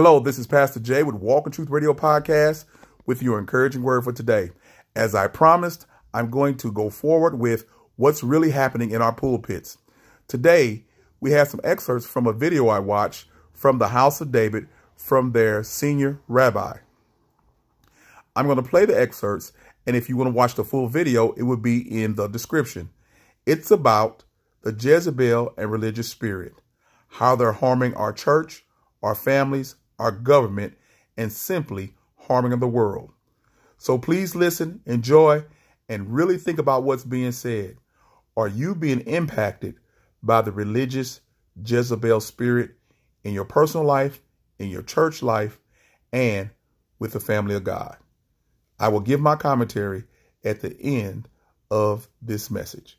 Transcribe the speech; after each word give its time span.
Hello, 0.00 0.20
this 0.20 0.38
is 0.38 0.46
Pastor 0.46 0.78
Jay 0.78 1.02
with 1.02 1.16
Walk 1.16 1.44
in 1.44 1.50
Truth 1.50 1.70
Radio 1.70 1.92
Podcast 1.92 2.66
with 3.04 3.20
your 3.20 3.36
encouraging 3.36 3.82
word 3.82 4.04
for 4.04 4.12
today. 4.12 4.52
As 4.94 5.12
I 5.12 5.26
promised, 5.26 5.86
I'm 6.14 6.30
going 6.30 6.56
to 6.58 6.70
go 6.70 6.88
forward 6.88 7.36
with 7.36 7.64
what's 7.96 8.22
really 8.22 8.52
happening 8.52 8.92
in 8.92 9.02
our 9.02 9.12
pulpits. 9.12 9.76
Today, 10.28 10.84
we 11.18 11.32
have 11.32 11.48
some 11.48 11.60
excerpts 11.64 12.06
from 12.06 12.28
a 12.28 12.32
video 12.32 12.68
I 12.68 12.78
watched 12.78 13.26
from 13.52 13.78
the 13.78 13.88
House 13.88 14.20
of 14.20 14.30
David 14.30 14.68
from 14.94 15.32
their 15.32 15.64
senior 15.64 16.20
rabbi. 16.28 16.76
I'm 18.36 18.46
going 18.46 18.62
to 18.62 18.70
play 18.70 18.84
the 18.84 18.96
excerpts, 18.96 19.50
and 19.84 19.96
if 19.96 20.08
you 20.08 20.16
want 20.16 20.28
to 20.28 20.32
watch 20.32 20.54
the 20.54 20.62
full 20.62 20.86
video, 20.86 21.32
it 21.32 21.42
will 21.42 21.56
be 21.56 21.80
in 22.04 22.14
the 22.14 22.28
description. 22.28 22.90
It's 23.46 23.72
about 23.72 24.22
the 24.62 24.72
Jezebel 24.72 25.54
and 25.58 25.72
religious 25.72 26.08
spirit, 26.08 26.54
how 27.08 27.34
they're 27.34 27.50
harming 27.50 27.94
our 27.94 28.12
church, 28.12 28.64
our 29.02 29.16
families, 29.16 29.74
our 29.98 30.12
government, 30.12 30.76
and 31.16 31.32
simply 31.32 31.94
harming 32.16 32.52
of 32.52 32.60
the 32.60 32.68
world. 32.68 33.12
So 33.78 33.98
please 33.98 34.34
listen, 34.34 34.80
enjoy, 34.86 35.44
and 35.88 36.14
really 36.14 36.36
think 36.36 36.58
about 36.58 36.84
what's 36.84 37.04
being 37.04 37.32
said. 37.32 37.76
Are 38.36 38.48
you 38.48 38.74
being 38.74 39.00
impacted 39.00 39.76
by 40.22 40.42
the 40.42 40.52
religious 40.52 41.20
Jezebel 41.64 42.20
spirit 42.20 42.72
in 43.24 43.32
your 43.32 43.44
personal 43.44 43.86
life, 43.86 44.20
in 44.58 44.68
your 44.68 44.82
church 44.82 45.22
life, 45.22 45.58
and 46.12 46.50
with 46.98 47.12
the 47.12 47.20
family 47.20 47.54
of 47.54 47.64
God? 47.64 47.96
I 48.78 48.88
will 48.88 49.00
give 49.00 49.20
my 49.20 49.34
commentary 49.34 50.04
at 50.44 50.60
the 50.60 50.76
end 50.80 51.28
of 51.70 52.08
this 52.22 52.50
message. 52.50 52.98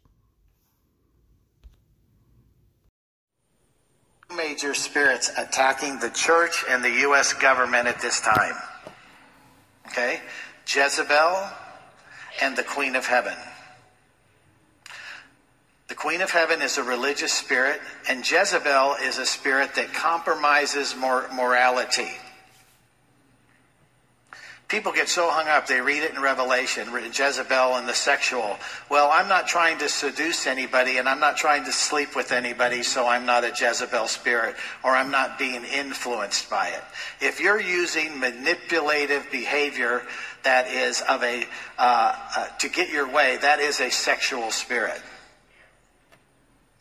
Major 4.39 4.73
spirits 4.73 5.29
attacking 5.37 5.99
the 5.99 6.09
church 6.11 6.63
and 6.69 6.81
the 6.81 7.01
U.S. 7.01 7.33
government 7.33 7.87
at 7.87 7.99
this 7.99 8.21
time. 8.21 8.55
Okay? 9.87 10.21
Jezebel 10.65 11.49
and 12.41 12.55
the 12.55 12.63
Queen 12.63 12.95
of 12.95 13.05
Heaven. 13.05 13.35
The 15.89 15.95
Queen 15.95 16.21
of 16.21 16.31
Heaven 16.31 16.61
is 16.61 16.77
a 16.77 16.83
religious 16.83 17.33
spirit, 17.33 17.81
and 18.07 18.19
Jezebel 18.19 18.95
is 19.03 19.17
a 19.17 19.25
spirit 19.25 19.75
that 19.75 19.93
compromises 19.93 20.95
mor- 20.95 21.27
morality. 21.33 22.11
People 24.69 24.91
get 24.91 25.09
so 25.09 25.31
hung 25.31 25.47
up, 25.47 25.65
they 25.65 25.81
read 25.81 26.03
it 26.03 26.13
in 26.13 26.21
Revelation, 26.21 26.87
Jezebel 26.93 27.77
and 27.77 27.89
the 27.89 27.93
sexual. 27.93 28.55
Well, 28.87 29.09
I'm 29.11 29.27
not 29.27 29.47
trying 29.47 29.79
to 29.79 29.89
seduce 29.89 30.45
anybody 30.45 30.97
and 30.97 31.09
I'm 31.09 31.19
not 31.19 31.37
trying 31.37 31.65
to 31.65 31.71
sleep 31.71 32.15
with 32.15 32.31
anybody, 32.31 32.83
so 32.83 33.07
I'm 33.07 33.25
not 33.25 33.43
a 33.43 33.47
Jezebel 33.47 34.07
spirit 34.07 34.55
or 34.83 34.91
I'm 34.91 35.09
not 35.09 35.39
being 35.39 35.63
influenced 35.63 36.51
by 36.51 36.67
it. 36.67 36.83
If 37.19 37.39
you're 37.39 37.59
using 37.59 38.19
manipulative 38.19 39.25
behavior 39.31 40.03
that 40.43 40.67
is 40.67 41.01
of 41.01 41.23
a, 41.23 41.47
uh, 41.79 42.15
uh, 42.37 42.47
to 42.59 42.69
get 42.69 42.91
your 42.91 43.11
way, 43.11 43.39
that 43.41 43.59
is 43.59 43.81
a 43.81 43.89
sexual 43.89 44.51
spirit. 44.51 45.01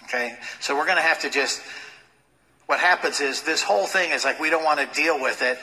Okay? 0.04 0.36
So 0.60 0.76
we're 0.76 0.84
going 0.84 0.98
to 0.98 1.02
have 1.02 1.20
to 1.20 1.30
just, 1.30 1.62
what 2.66 2.80
happens 2.80 3.22
is 3.22 3.40
this 3.44 3.62
whole 3.62 3.86
thing 3.86 4.10
is 4.10 4.26
like 4.26 4.38
we 4.38 4.50
don't 4.50 4.64
want 4.64 4.78
to 4.78 4.94
deal 4.94 5.18
with 5.18 5.40
it. 5.40 5.58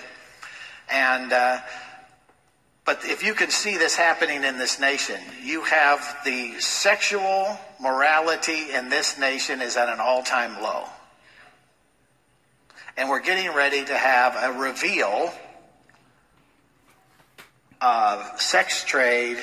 And, 0.90 1.32
uh, 1.32 1.60
but 2.86 3.04
if 3.04 3.24
you 3.24 3.34
can 3.34 3.50
see 3.50 3.78
this 3.78 3.96
happening 3.96 4.44
in 4.44 4.60
this 4.60 4.80
nation, 4.80 5.20
you 5.44 5.64
have 5.64 6.18
the 6.24 6.60
sexual 6.60 7.58
morality 7.82 8.72
in 8.72 8.90
this 8.90 9.18
nation 9.18 9.60
is 9.60 9.76
at 9.76 9.90
an 9.90 10.00
all 10.00 10.22
time 10.22 10.62
low. 10.62 10.84
And 12.96 13.10
we're 13.10 13.22
getting 13.22 13.52
ready 13.54 13.84
to 13.84 13.94
have 13.94 14.36
a 14.40 14.60
reveal 14.60 15.34
of 17.82 18.40
sex 18.40 18.86
trade, 18.86 19.38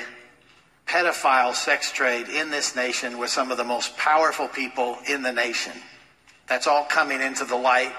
pedophile 0.87 1.53
sex 1.53 1.91
trade 1.91 2.29
in 2.29 2.49
this 2.49 2.77
nation 2.77 3.17
with 3.17 3.29
some 3.29 3.51
of 3.51 3.57
the 3.57 3.63
most 3.63 3.95
powerful 3.97 4.47
people 4.47 4.97
in 5.07 5.21
the 5.21 5.33
nation. 5.33 5.73
That's 6.47 6.65
all 6.65 6.85
coming 6.85 7.21
into 7.21 7.43
the 7.43 7.55
light 7.57 7.93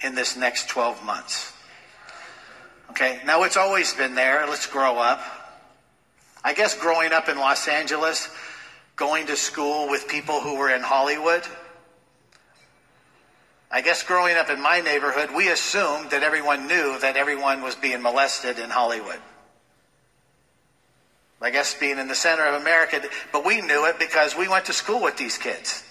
in 0.00 0.14
this 0.14 0.36
next 0.36 0.68
12 0.68 1.02
months. 1.04 1.52
Okay, 3.00 3.20
now 3.24 3.44
it's 3.44 3.56
always 3.56 3.94
been 3.94 4.16
there. 4.16 4.44
Let's 4.48 4.66
grow 4.66 4.98
up. 4.98 5.22
I 6.42 6.52
guess 6.52 6.76
growing 6.76 7.12
up 7.12 7.28
in 7.28 7.38
Los 7.38 7.68
Angeles, 7.68 8.28
going 8.96 9.28
to 9.28 9.36
school 9.36 9.88
with 9.88 10.08
people 10.08 10.40
who 10.40 10.56
were 10.56 10.68
in 10.68 10.80
Hollywood, 10.80 11.44
I 13.70 13.82
guess 13.82 14.02
growing 14.02 14.36
up 14.36 14.50
in 14.50 14.60
my 14.60 14.80
neighborhood, 14.80 15.30
we 15.30 15.48
assumed 15.48 16.10
that 16.10 16.24
everyone 16.24 16.66
knew 16.66 16.98
that 16.98 17.16
everyone 17.16 17.62
was 17.62 17.76
being 17.76 18.02
molested 18.02 18.58
in 18.58 18.68
Hollywood. 18.68 19.20
I 21.40 21.50
guess 21.50 21.78
being 21.78 21.98
in 21.98 22.08
the 22.08 22.16
center 22.16 22.46
of 22.46 22.60
America, 22.60 23.00
but 23.30 23.46
we 23.46 23.60
knew 23.60 23.86
it 23.86 24.00
because 24.00 24.36
we 24.36 24.48
went 24.48 24.64
to 24.64 24.72
school 24.72 25.00
with 25.00 25.16
these 25.16 25.38
kids. 25.38 25.84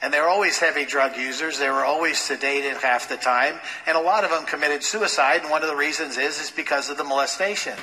And 0.00 0.12
they 0.12 0.20
were 0.20 0.28
always 0.28 0.58
heavy 0.58 0.84
drug 0.84 1.16
users. 1.16 1.58
They 1.58 1.70
were 1.70 1.84
always 1.84 2.16
sedated 2.16 2.80
half 2.80 3.08
the 3.08 3.16
time. 3.16 3.58
And 3.86 3.96
a 3.96 4.00
lot 4.00 4.24
of 4.24 4.30
them 4.30 4.44
committed 4.44 4.84
suicide. 4.84 5.40
And 5.42 5.50
one 5.50 5.62
of 5.62 5.68
the 5.68 5.76
reasons 5.76 6.18
is, 6.18 6.40
is 6.40 6.50
because 6.50 6.88
of 6.88 6.96
the 6.96 7.04
molestation. 7.04 7.76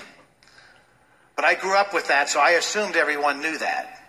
But 1.36 1.44
I 1.44 1.56
grew 1.56 1.76
up 1.76 1.94
with 1.94 2.08
that, 2.08 2.30
so 2.30 2.40
I 2.40 2.52
assumed 2.52 2.96
everyone 2.96 3.42
knew 3.42 3.58
that. 3.58 4.00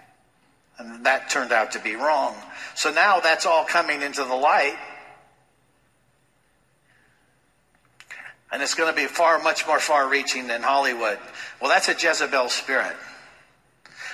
And 0.78 1.04
that 1.04 1.30
turned 1.30 1.52
out 1.52 1.72
to 1.72 1.80
be 1.80 1.96
wrong. 1.96 2.36
So 2.74 2.92
now 2.92 3.20
that's 3.20 3.46
all 3.46 3.64
coming 3.64 4.02
into 4.02 4.22
the 4.22 4.34
light. 4.34 4.76
And 8.52 8.62
it's 8.62 8.74
going 8.74 8.92
to 8.92 8.96
be 8.96 9.06
far, 9.06 9.42
much 9.42 9.66
more 9.66 9.80
far 9.80 10.08
reaching 10.08 10.46
than 10.46 10.62
Hollywood. 10.62 11.18
Well, 11.60 11.70
that's 11.70 11.88
a 11.88 11.94
Jezebel 11.94 12.48
spirit. 12.50 12.94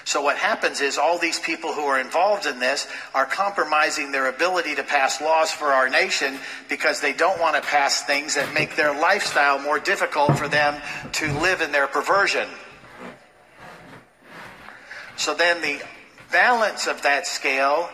So 0.04 0.20
what 0.20 0.36
happens 0.36 0.80
is 0.80 0.98
all 0.98 1.18
these 1.18 1.38
people 1.38 1.72
who 1.72 1.82
are 1.82 2.00
involved 2.00 2.46
in 2.46 2.58
this 2.58 2.88
are 3.14 3.26
compromising 3.26 4.10
their 4.10 4.28
ability 4.28 4.74
to 4.74 4.82
pass 4.82 5.20
laws 5.20 5.50
for 5.52 5.66
our 5.66 5.88
nation 5.88 6.38
because 6.68 7.00
they 7.00 7.12
don't 7.12 7.40
want 7.40 7.54
to 7.56 7.62
pass 7.62 8.02
things 8.02 8.34
that 8.34 8.52
make 8.52 8.74
their 8.74 8.98
lifestyle 8.98 9.60
more 9.60 9.78
difficult 9.78 10.36
for 10.36 10.48
them 10.48 10.80
to 11.12 11.32
live 11.40 11.60
in 11.60 11.70
their 11.70 11.86
perversion. 11.86 12.48
So 15.16 15.34
then 15.34 15.60
the 15.62 15.80
balance 16.32 16.86
of 16.86 17.02
that 17.02 17.26
scale 17.26 17.88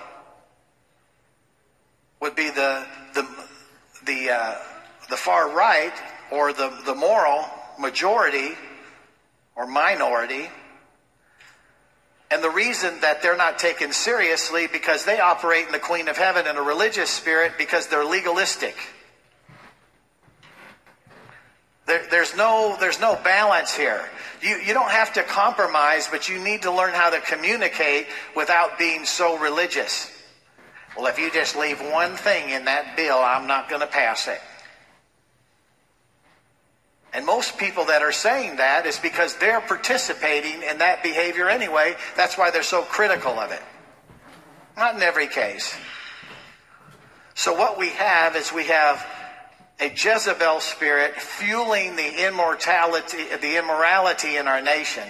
would 2.20 2.34
be 2.34 2.48
the 2.50 2.86
the 3.14 3.26
the 4.06 4.30
uh, 4.30 4.54
the 5.10 5.16
far 5.16 5.50
right 5.54 5.92
or 6.30 6.52
the 6.52 6.72
the 6.86 6.94
moral 6.94 7.44
majority 7.78 8.52
or 9.56 9.66
minority 9.66 10.48
and 12.30 12.44
the 12.44 12.50
reason 12.50 13.00
that 13.00 13.22
they're 13.22 13.36
not 13.36 13.58
taken 13.58 13.92
seriously 13.92 14.66
because 14.70 15.04
they 15.04 15.18
operate 15.18 15.66
in 15.66 15.72
the 15.72 15.78
Queen 15.78 16.08
of 16.08 16.18
Heaven 16.18 16.46
in 16.46 16.56
a 16.56 16.62
religious 16.62 17.08
spirit 17.08 17.52
because 17.56 17.86
they're 17.86 18.04
legalistic. 18.04 18.76
There, 21.86 22.06
there's 22.10 22.36
no 22.36 22.76
there's 22.78 23.00
no 23.00 23.18
balance 23.24 23.74
here. 23.74 24.04
You 24.42 24.56
you 24.56 24.74
don't 24.74 24.90
have 24.90 25.14
to 25.14 25.22
compromise, 25.22 26.06
but 26.10 26.28
you 26.28 26.38
need 26.38 26.62
to 26.62 26.70
learn 26.70 26.92
how 26.92 27.08
to 27.08 27.20
communicate 27.20 28.06
without 28.36 28.78
being 28.78 29.06
so 29.06 29.38
religious. 29.38 30.12
Well, 30.96 31.06
if 31.06 31.18
you 31.18 31.30
just 31.30 31.56
leave 31.56 31.80
one 31.80 32.14
thing 32.16 32.50
in 32.50 32.66
that 32.66 32.96
bill, 32.96 33.18
I'm 33.18 33.46
not 33.46 33.70
going 33.70 33.80
to 33.80 33.86
pass 33.86 34.28
it. 34.28 34.40
And 37.12 37.24
most 37.24 37.56
people 37.56 37.86
that 37.86 38.02
are 38.02 38.12
saying 38.12 38.56
that 38.56 38.84
is 38.86 38.98
because 38.98 39.36
they're 39.36 39.60
participating 39.60 40.62
in 40.62 40.78
that 40.78 41.02
behavior 41.02 41.48
anyway. 41.48 41.96
That's 42.16 42.36
why 42.36 42.50
they're 42.50 42.62
so 42.62 42.82
critical 42.82 43.32
of 43.32 43.50
it. 43.50 43.62
Not 44.76 44.94
in 44.94 45.02
every 45.02 45.26
case. 45.26 45.74
So 47.34 47.54
what 47.54 47.78
we 47.78 47.90
have 47.90 48.36
is 48.36 48.52
we 48.52 48.64
have 48.64 49.06
a 49.80 49.88
Jezebel 49.88 50.60
spirit 50.60 51.14
fueling 51.14 51.96
the 51.96 52.26
immortality, 52.26 53.24
the 53.40 53.58
immorality 53.58 54.36
in 54.36 54.46
our 54.48 54.60
nation. 54.60 55.04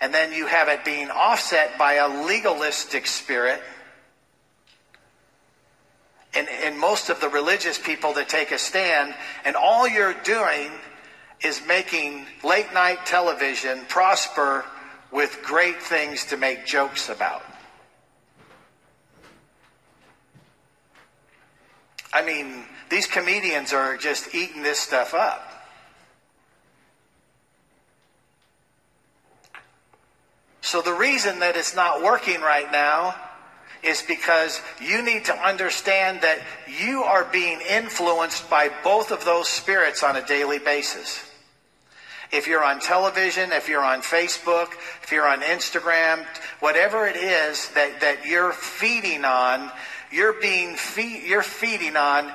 And 0.00 0.14
then 0.14 0.32
you 0.32 0.46
have 0.46 0.68
it 0.68 0.84
being 0.84 1.10
offset 1.10 1.76
by 1.78 1.94
a 1.94 2.08
legalistic 2.26 3.06
spirit 3.06 3.60
and, 6.34 6.48
and 6.48 6.78
most 6.78 7.10
of 7.10 7.20
the 7.20 7.28
religious 7.28 7.78
people 7.78 8.12
that 8.14 8.28
take 8.28 8.52
a 8.52 8.58
stand, 8.58 9.14
and 9.44 9.56
all 9.56 9.88
you're 9.88 10.14
doing 10.24 10.70
is 11.42 11.62
making 11.66 12.26
late 12.44 12.72
night 12.74 13.06
television 13.06 13.80
prosper 13.88 14.64
with 15.10 15.40
great 15.42 15.80
things 15.82 16.26
to 16.26 16.36
make 16.36 16.66
jokes 16.66 17.08
about. 17.08 17.42
I 22.12 22.24
mean, 22.24 22.64
these 22.90 23.06
comedians 23.06 23.72
are 23.72 23.96
just 23.96 24.34
eating 24.34 24.62
this 24.62 24.78
stuff 24.78 25.14
up. 25.14 25.44
So 30.60 30.82
the 30.82 30.92
reason 30.92 31.38
that 31.38 31.56
it's 31.56 31.74
not 31.74 32.02
working 32.02 32.40
right 32.40 32.70
now 32.70 33.14
is 33.82 34.02
because 34.02 34.60
you 34.80 35.02
need 35.02 35.24
to 35.26 35.34
understand 35.34 36.20
that 36.22 36.38
you 36.80 37.02
are 37.02 37.24
being 37.24 37.60
influenced 37.60 38.48
by 38.50 38.70
both 38.82 39.10
of 39.10 39.24
those 39.24 39.48
spirits 39.48 40.02
on 40.02 40.16
a 40.16 40.26
daily 40.26 40.58
basis. 40.58 41.24
If 42.30 42.46
you're 42.46 42.64
on 42.64 42.80
television, 42.80 43.52
if 43.52 43.68
you're 43.68 43.84
on 43.84 44.02
Facebook, 44.02 44.68
if 45.02 45.12
you're 45.12 45.26
on 45.26 45.40
Instagram, 45.40 46.26
whatever 46.60 47.06
it 47.06 47.16
is 47.16 47.70
that, 47.70 48.00
that 48.02 48.26
you're 48.26 48.52
feeding 48.52 49.24
on, 49.24 49.70
you're 50.12 50.34
being 50.34 50.76
you're 51.26 51.42
feeding 51.42 51.96
on 51.96 52.32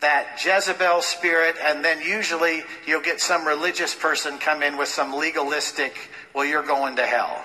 that 0.00 0.40
Jezebel 0.44 1.00
spirit, 1.00 1.56
and 1.62 1.84
then 1.84 2.00
usually 2.02 2.62
you'll 2.86 3.02
get 3.02 3.20
some 3.20 3.46
religious 3.46 3.94
person 3.94 4.38
come 4.38 4.62
in 4.62 4.76
with 4.76 4.88
some 4.88 5.14
legalistic, 5.14 5.96
well, 6.34 6.44
you're 6.44 6.62
going 6.62 6.96
to 6.96 7.06
hell. 7.06 7.42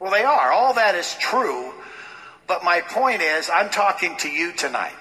Well, 0.00 0.10
they 0.10 0.24
are. 0.24 0.50
All 0.50 0.74
that 0.74 0.94
is 0.94 1.14
true. 1.20 1.74
But 2.46 2.64
my 2.64 2.80
point 2.80 3.20
is, 3.20 3.50
I'm 3.50 3.70
talking 3.70 4.16
to 4.18 4.28
you 4.28 4.52
tonight. 4.52 4.96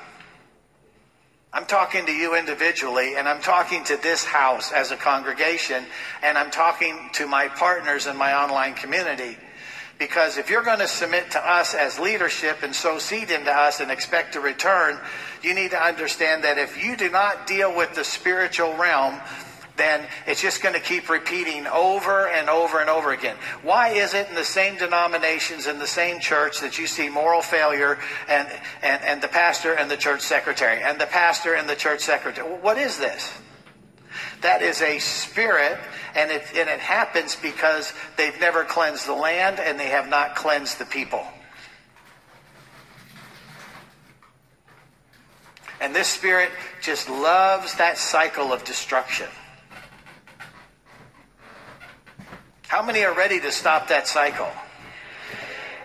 I'm 1.52 1.66
talking 1.66 2.06
to 2.06 2.12
you 2.12 2.36
individually, 2.36 3.16
and 3.16 3.28
I'm 3.28 3.42
talking 3.42 3.84
to 3.86 3.98
this 3.98 4.24
house 4.24 4.72
as 4.72 4.92
a 4.92 4.98
congregation, 4.98 5.84
and 6.22 6.38
I'm 6.38 6.52
talking 6.52 7.10
to 7.14 7.26
my 7.26 7.48
partners 7.48 8.06
in 8.06 8.18
my 8.18 8.36
online 8.36 8.76
community. 8.76 9.36
Because 9.98 10.38
if 10.38 10.50
you're 10.50 10.64
going 10.64 10.80
to 10.80 10.88
submit 10.88 11.32
to 11.32 11.40
us 11.40 11.74
as 11.74 11.98
leadership 11.98 12.62
and 12.62 12.76
sow 12.76 13.00
seed 13.00 13.32
into 13.32 13.52
us 13.52 13.80
and 13.80 13.90
expect 13.90 14.36
a 14.36 14.40
return, 14.40 15.00
you 15.42 15.56
need 15.56 15.72
to 15.72 15.82
understand 15.82 16.44
that 16.44 16.58
if 16.58 16.84
you 16.84 16.96
do 16.96 17.10
not 17.10 17.48
deal 17.48 17.76
with 17.76 17.96
the 17.96 18.04
spiritual 18.04 18.76
realm, 18.76 19.20
then 19.80 20.06
it's 20.28 20.42
just 20.42 20.62
going 20.62 20.76
to 20.76 20.82
keep 20.82 21.10
repeating 21.10 21.66
over 21.68 22.28
and 22.28 22.50
over 22.50 22.80
and 22.80 22.90
over 22.90 23.12
again. 23.12 23.38
Why 23.64 23.90
is 23.90 24.14
it 24.14 24.28
in 24.30 24.36
the 24.36 24.44
same 24.44 24.78
denominations, 24.78 25.66
in 25.66 25.80
the 25.80 25.88
same 25.88 26.20
church, 26.20 26.60
that 26.60 26.78
you 26.78 26.86
see 26.86 27.10
moral 27.10 27.42
failure 27.42 27.98
and, 28.28 28.48
and, 28.84 29.02
and 29.04 29.22
the 29.22 29.28
pastor 29.30 29.74
and 29.74 29.90
the 29.90 29.98
church 29.98 30.22
secretary, 30.22 30.84
and 30.84 31.00
the 31.00 31.08
pastor 31.08 31.56
and 31.56 31.68
the 31.68 31.76
church 31.76 32.02
secretary? 32.02 32.48
What 32.48 32.78
is 32.78 32.98
this? 32.98 33.32
That 34.42 34.62
is 34.62 34.82
a 34.82 35.00
spirit, 35.00 35.78
and 36.16 36.32
it, 36.32 36.44
and 36.56 36.70
it 36.70 36.80
happens 36.80 37.36
because 37.36 37.94
they've 38.18 38.40
never 38.40 38.64
cleansed 38.64 39.08
the 39.08 39.14
land 39.14 39.60
and 39.60 39.80
they 39.80 39.88
have 39.88 40.10
not 40.10 40.36
cleansed 40.36 40.80
the 40.80 40.86
people. 40.86 41.26
And 45.82 45.96
this 45.96 46.08
spirit 46.08 46.52
just 46.82 47.10
loves 47.10 47.76
that 47.76 47.98
cycle 47.98 48.52
of 48.52 48.64
destruction. 48.66 49.28
How 52.70 52.84
many 52.84 53.04
are 53.04 53.16
ready 53.16 53.40
to 53.40 53.52
stop 53.52 53.88
that 53.88 54.08
cycle? 54.08 54.48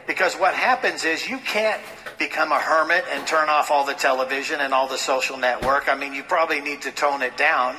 Because 0.06 0.34
what 0.34 0.52
happens 0.52 1.06
is 1.06 1.26
you 1.26 1.38
can't 1.38 1.80
become 2.18 2.52
a 2.52 2.58
hermit 2.58 3.06
and 3.10 3.26
turn 3.26 3.48
off 3.48 3.70
all 3.70 3.86
the 3.86 3.94
television 3.94 4.60
and 4.60 4.74
all 4.74 4.86
the 4.86 4.98
social 4.98 5.38
network. 5.38 5.88
I 5.88 5.94
mean, 5.94 6.12
you 6.12 6.22
probably 6.22 6.60
need 6.60 6.82
to 6.82 6.90
tone 6.90 7.22
it 7.22 7.38
down. 7.38 7.74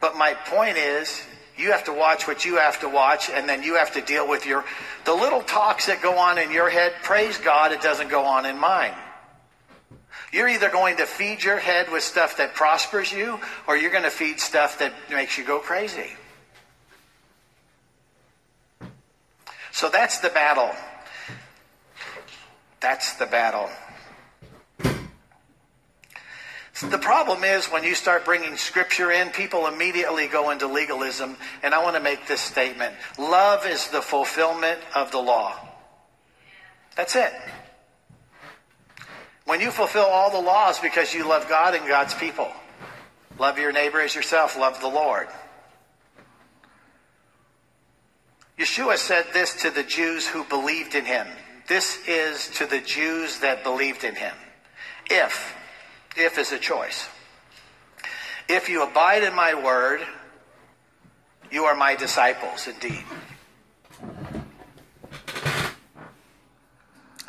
But 0.00 0.16
my 0.16 0.34
point 0.34 0.78
is, 0.78 1.22
you 1.56 1.70
have 1.70 1.84
to 1.84 1.92
watch 1.92 2.26
what 2.26 2.44
you 2.44 2.56
have 2.56 2.80
to 2.80 2.88
watch, 2.88 3.30
and 3.30 3.48
then 3.48 3.62
you 3.62 3.76
have 3.76 3.92
to 3.92 4.00
deal 4.00 4.28
with 4.28 4.44
your 4.44 4.64
the 5.04 5.14
little 5.14 5.42
talks 5.42 5.86
that 5.86 6.02
go 6.02 6.18
on 6.18 6.38
in 6.38 6.50
your 6.50 6.68
head. 6.68 6.92
Praise 7.04 7.38
God, 7.38 7.70
it 7.70 7.80
doesn't 7.80 8.10
go 8.10 8.24
on 8.24 8.46
in 8.46 8.58
mine. 8.58 8.94
You're 10.32 10.48
either 10.48 10.70
going 10.70 10.96
to 10.96 11.06
feed 11.06 11.44
your 11.44 11.58
head 11.58 11.92
with 11.92 12.02
stuff 12.02 12.38
that 12.38 12.54
prospers 12.54 13.12
you, 13.12 13.38
or 13.68 13.76
you're 13.76 13.92
going 13.92 14.02
to 14.02 14.10
feed 14.10 14.40
stuff 14.40 14.80
that 14.80 14.92
makes 15.08 15.38
you 15.38 15.44
go 15.44 15.60
crazy. 15.60 16.16
So 19.78 19.88
that's 19.88 20.18
the 20.18 20.28
battle. 20.30 20.74
That's 22.80 23.14
the 23.14 23.26
battle. 23.26 23.70
The 26.82 26.98
problem 26.98 27.44
is 27.44 27.66
when 27.66 27.84
you 27.84 27.94
start 27.94 28.24
bringing 28.24 28.56
scripture 28.56 29.12
in, 29.12 29.30
people 29.30 29.68
immediately 29.68 30.26
go 30.26 30.50
into 30.50 30.66
legalism. 30.66 31.36
And 31.62 31.74
I 31.74 31.84
want 31.84 31.94
to 31.94 32.02
make 32.02 32.26
this 32.26 32.40
statement 32.40 32.96
love 33.20 33.66
is 33.66 33.86
the 33.90 34.02
fulfillment 34.02 34.80
of 34.96 35.12
the 35.12 35.18
law. 35.18 35.54
That's 36.96 37.14
it. 37.14 37.32
When 39.44 39.60
you 39.60 39.70
fulfill 39.70 40.06
all 40.06 40.32
the 40.32 40.44
laws 40.44 40.80
because 40.80 41.14
you 41.14 41.24
love 41.24 41.48
God 41.48 41.76
and 41.76 41.86
God's 41.86 42.14
people, 42.14 42.50
love 43.38 43.60
your 43.60 43.70
neighbor 43.70 44.00
as 44.00 44.12
yourself, 44.12 44.58
love 44.58 44.80
the 44.80 44.88
Lord. 44.88 45.28
Yeshua 48.58 48.96
said 48.96 49.26
this 49.32 49.62
to 49.62 49.70
the 49.70 49.84
Jews 49.84 50.26
who 50.26 50.42
believed 50.44 50.94
in 50.96 51.04
him. 51.04 51.28
This 51.68 51.98
is 52.08 52.48
to 52.56 52.66
the 52.66 52.80
Jews 52.80 53.38
that 53.38 53.62
believed 53.62 54.02
in 54.02 54.16
him. 54.16 54.34
If, 55.08 55.54
if 56.16 56.38
is 56.38 56.50
a 56.50 56.58
choice. 56.58 57.08
If 58.48 58.68
you 58.68 58.82
abide 58.82 59.22
in 59.22 59.34
my 59.34 59.54
word, 59.54 60.00
you 61.52 61.64
are 61.64 61.76
my 61.76 61.94
disciples 61.94 62.66
indeed. 62.66 63.04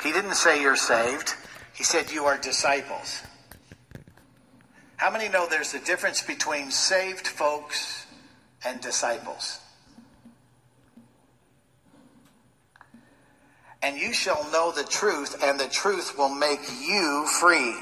He 0.02 0.12
didn't 0.12 0.34
say 0.34 0.60
you're 0.60 0.76
saved. 0.76 1.34
He 1.74 1.84
said 1.84 2.10
you 2.10 2.24
are 2.24 2.38
disciples. 2.38 3.22
How 4.96 5.10
many 5.10 5.28
know 5.28 5.46
there's 5.48 5.74
a 5.74 5.84
difference 5.84 6.22
between 6.22 6.70
saved 6.70 7.26
folks 7.26 8.06
and 8.64 8.80
disciples? 8.80 9.59
And 13.82 13.96
you 13.96 14.12
shall 14.12 14.50
know 14.52 14.72
the 14.72 14.84
truth, 14.84 15.42
and 15.42 15.58
the 15.58 15.68
truth 15.68 16.16
will 16.18 16.34
make 16.34 16.60
you 16.80 17.26
free. 17.40 17.74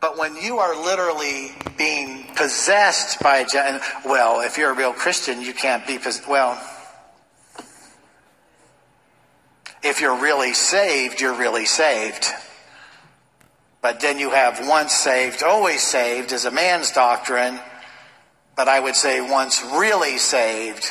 But 0.00 0.18
when 0.18 0.36
you 0.36 0.58
are 0.58 0.74
literally 0.84 1.52
being 1.78 2.24
possessed 2.36 3.20
by, 3.20 3.38
a 3.38 3.80
well, 4.04 4.40
if 4.40 4.58
you're 4.58 4.70
a 4.70 4.76
real 4.76 4.92
Christian, 4.92 5.40
you 5.40 5.54
can't 5.54 5.86
be 5.86 5.96
possessed. 5.96 6.28
Well, 6.28 6.60
if 9.82 10.00
you're 10.00 10.20
really 10.20 10.54
saved, 10.54 11.20
you're 11.20 11.38
really 11.38 11.64
saved. 11.64 12.26
But 13.80 14.00
then 14.00 14.18
you 14.18 14.30
have 14.30 14.66
once 14.66 14.92
saved, 14.92 15.42
always 15.42 15.82
saved 15.82 16.32
as 16.32 16.46
a 16.46 16.50
man's 16.50 16.90
doctrine. 16.90 17.60
But 18.56 18.68
I 18.68 18.80
would 18.80 18.96
say 18.96 19.20
once 19.20 19.62
really 19.62 20.18
saved, 20.18 20.86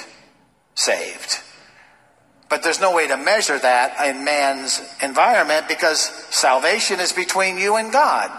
saved. 0.75 1.39
There's 2.63 2.79
no 2.79 2.95
way 2.95 3.07
to 3.07 3.17
measure 3.17 3.59
that 3.59 3.99
in 4.07 4.23
man's 4.23 4.81
environment 5.01 5.67
because 5.67 5.99
salvation 5.99 6.99
is 6.99 7.11
between 7.11 7.57
you 7.57 7.75
and 7.75 7.91
God. 7.91 8.31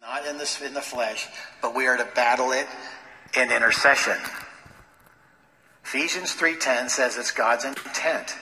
Not 0.00 0.26
in 0.26 0.38
the, 0.38 0.62
in 0.64 0.74
the 0.74 0.80
flesh, 0.80 1.28
but 1.62 1.74
we 1.74 1.86
are 1.86 1.96
to 1.96 2.08
battle 2.14 2.52
it 2.52 2.66
in 3.36 3.52
intercession. 3.52 4.16
Ephesians 5.84 6.34
3.10 6.34 6.90
says 6.90 7.16
it's 7.16 7.30
God's 7.30 7.64
intent 7.64 8.34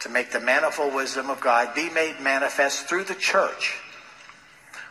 to 0.00 0.08
make 0.08 0.30
the 0.30 0.40
manifold 0.40 0.94
wisdom 0.94 1.30
of 1.30 1.40
God 1.40 1.74
be 1.74 1.90
made 1.90 2.20
manifest 2.20 2.86
through 2.86 3.04
the 3.04 3.14
church. 3.14 3.78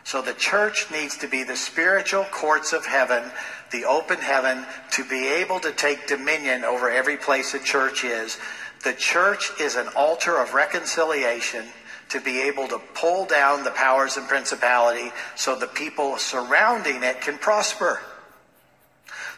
So 0.04 0.20
the 0.20 0.34
church 0.34 0.90
needs 0.90 1.16
to 1.18 1.28
be 1.28 1.44
the 1.44 1.56
spiritual 1.56 2.24
courts 2.24 2.72
of 2.72 2.84
heaven, 2.84 3.22
the 3.70 3.84
open 3.84 4.18
heaven, 4.18 4.66
to 4.92 5.04
be 5.04 5.28
able 5.28 5.60
to 5.60 5.72
take 5.72 6.06
dominion 6.06 6.64
over 6.64 6.90
every 6.90 7.16
place 7.16 7.54
a 7.54 7.58
church 7.58 8.04
is 8.04 8.38
the 8.82 8.92
church 8.92 9.50
is 9.60 9.76
an 9.76 9.88
altar 9.96 10.38
of 10.38 10.54
reconciliation 10.54 11.64
to 12.08 12.20
be 12.20 12.42
able 12.42 12.68
to 12.68 12.78
pull 12.94 13.24
down 13.24 13.64
the 13.64 13.70
powers 13.70 14.16
and 14.16 14.28
principality 14.28 15.10
so 15.34 15.56
the 15.56 15.66
people 15.66 16.18
surrounding 16.18 17.02
it 17.02 17.20
can 17.20 17.38
prosper. 17.38 18.00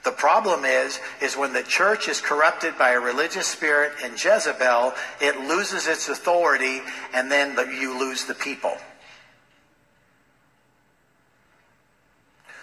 The 0.03 0.13
problem 0.13 0.65
is, 0.65 1.01
is 1.23 1.37
when 1.37 1.53
the 1.53 1.63
church 1.63 2.09
is 2.09 2.21
corrupted 2.21 2.77
by 2.77 2.91
a 2.91 3.01
religious 3.01 3.47
spirit 3.47 3.93
and 4.03 4.13
Jezebel, 4.13 4.93
it 5.21 5.41
loses 5.49 5.87
its 5.87 6.09
authority 6.09 6.81
and 7.15 7.31
then 7.31 7.55
the, 7.55 7.65
you 7.65 7.99
lose 7.99 8.25
the 8.25 8.35
people. 8.35 8.77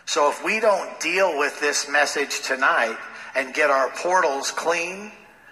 So 0.06 0.30
if 0.30 0.44
we 0.44 0.60
don't 0.60 1.00
deal 1.00 1.38
with 1.38 1.60
this 1.62 1.90
message 1.90 2.42
tonight 2.42 2.98
and 3.34 3.54
get 3.54 3.70
our 3.70 3.90
portals 3.90 4.52
clean, 4.52 5.12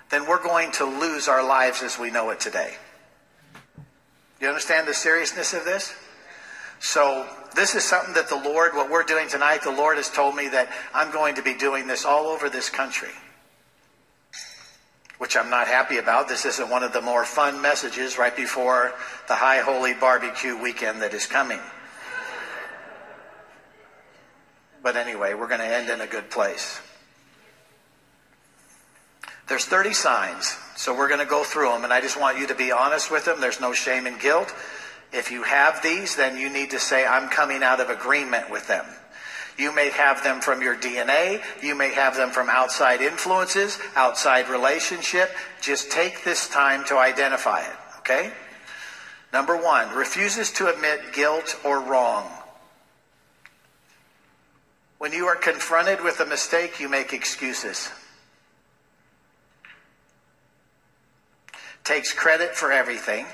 then 0.10 0.28
we're 0.28 0.42
going 0.42 0.72
to 0.74 0.86
lose 0.86 1.28
our 1.28 1.46
lives 1.46 1.84
as 1.84 2.00
we 2.00 2.10
know 2.10 2.32
it 2.32 2.40
today. 2.40 2.76
You 4.42 4.48
understand 4.48 4.88
the 4.88 4.94
seriousness 4.94 5.54
of 5.54 5.66
this? 5.66 5.94
So, 6.80 7.28
this 7.56 7.76
is 7.76 7.84
something 7.84 8.14
that 8.14 8.30
the 8.30 8.38
Lord, 8.38 8.74
what 8.74 8.90
we're 8.90 9.04
doing 9.04 9.28
tonight, 9.28 9.64
the 9.64 9.72
Lord 9.72 9.98
has 9.98 10.10
told 10.10 10.36
me 10.36 10.48
that 10.50 10.70
I'm 10.94 11.12
going 11.12 11.36
to 11.36 11.42
be 11.42 11.54
doing 11.54 11.88
this 11.88 12.06
all 12.06 12.28
over 12.28 12.50
this 12.50 12.70
country, 12.70 13.10
which 15.18 15.36
I'm 15.36 15.50
not 15.50 15.68
happy 15.68 15.98
about. 15.98 16.30
This 16.30 16.46
isn't 16.46 16.70
one 16.70 16.84
of 16.84 16.94
the 16.94 17.02
more 17.02 17.26
fun 17.26 17.62
messages 17.62 18.18
right 18.18 18.36
before 18.36 18.94
the 19.28 19.36
High 19.36 19.60
Holy 19.60 19.94
Barbecue 19.94 20.58
weekend 20.62 21.02
that 21.02 21.14
is 21.14 21.26
coming. 21.26 21.60
But 24.82 24.96
anyway, 24.96 25.34
we're 25.34 25.48
going 25.48 25.60
to 25.60 25.68
end 25.68 25.90
in 25.90 26.00
a 26.00 26.08
good 26.08 26.30
place. 26.30 26.80
There's 29.50 29.66
30 29.66 29.94
signs, 29.94 30.56
so 30.76 30.96
we're 30.96 31.08
going 31.08 31.20
to 31.20 31.26
go 31.26 31.44
through 31.44 31.70
them, 31.70 31.84
and 31.84 31.92
I 31.92 32.02
just 32.02 32.20
want 32.20 32.38
you 32.38 32.46
to 32.48 32.56
be 32.56 32.72
honest 32.72 33.10
with 33.10 33.26
them. 33.26 33.42
There's 33.42 33.60
no 33.60 33.74
shame 33.74 34.06
and 34.06 34.20
guilt. 34.20 34.54
If 35.12 35.32
you 35.32 35.42
have 35.42 35.82
these, 35.82 36.16
then 36.16 36.38
you 36.38 36.50
need 36.50 36.70
to 36.70 36.80
say, 36.80 37.04
I'm 37.04 37.30
coming 37.30 37.64
out 37.64 37.80
of 37.80 37.90
agreement 37.90 38.52
with 38.52 38.68
them. 38.68 38.86
You 39.58 39.74
may 39.74 39.90
have 39.90 40.24
them 40.24 40.40
from 40.40 40.62
your 40.62 40.76
DNA. 40.76 41.42
You 41.64 41.76
may 41.76 41.92
have 41.92 42.16
them 42.16 42.30
from 42.30 42.48
outside 42.48 43.02
influences, 43.02 43.80
outside 43.96 44.50
relationship. 44.50 45.32
Just 45.62 45.92
take 45.92 46.24
this 46.24 46.48
time 46.48 46.86
to 46.86 46.98
identify 46.98 47.62
it, 47.62 47.76
okay? 47.98 48.32
Number 49.34 49.58
one, 49.58 49.94
refuses 49.96 50.52
to 50.54 50.68
admit 50.68 51.12
guilt 51.12 51.60
or 51.66 51.82
wrong. 51.82 52.30
When 55.00 55.12
you 55.12 55.26
are 55.26 55.36
confronted 55.36 56.04
with 56.04 56.20
a 56.20 56.26
mistake, 56.26 56.80
you 56.80 56.88
make 56.88 57.14
excuses. 57.14 57.90
Takes 61.90 62.14
credit 62.14 62.56
for 62.56 62.72
everything. 62.72 63.26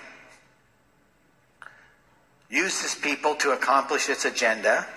Uses 2.50 2.96
people 2.96 3.36
to 3.36 3.52
accomplish 3.52 4.08
its 4.08 4.24
agenda 4.24 4.88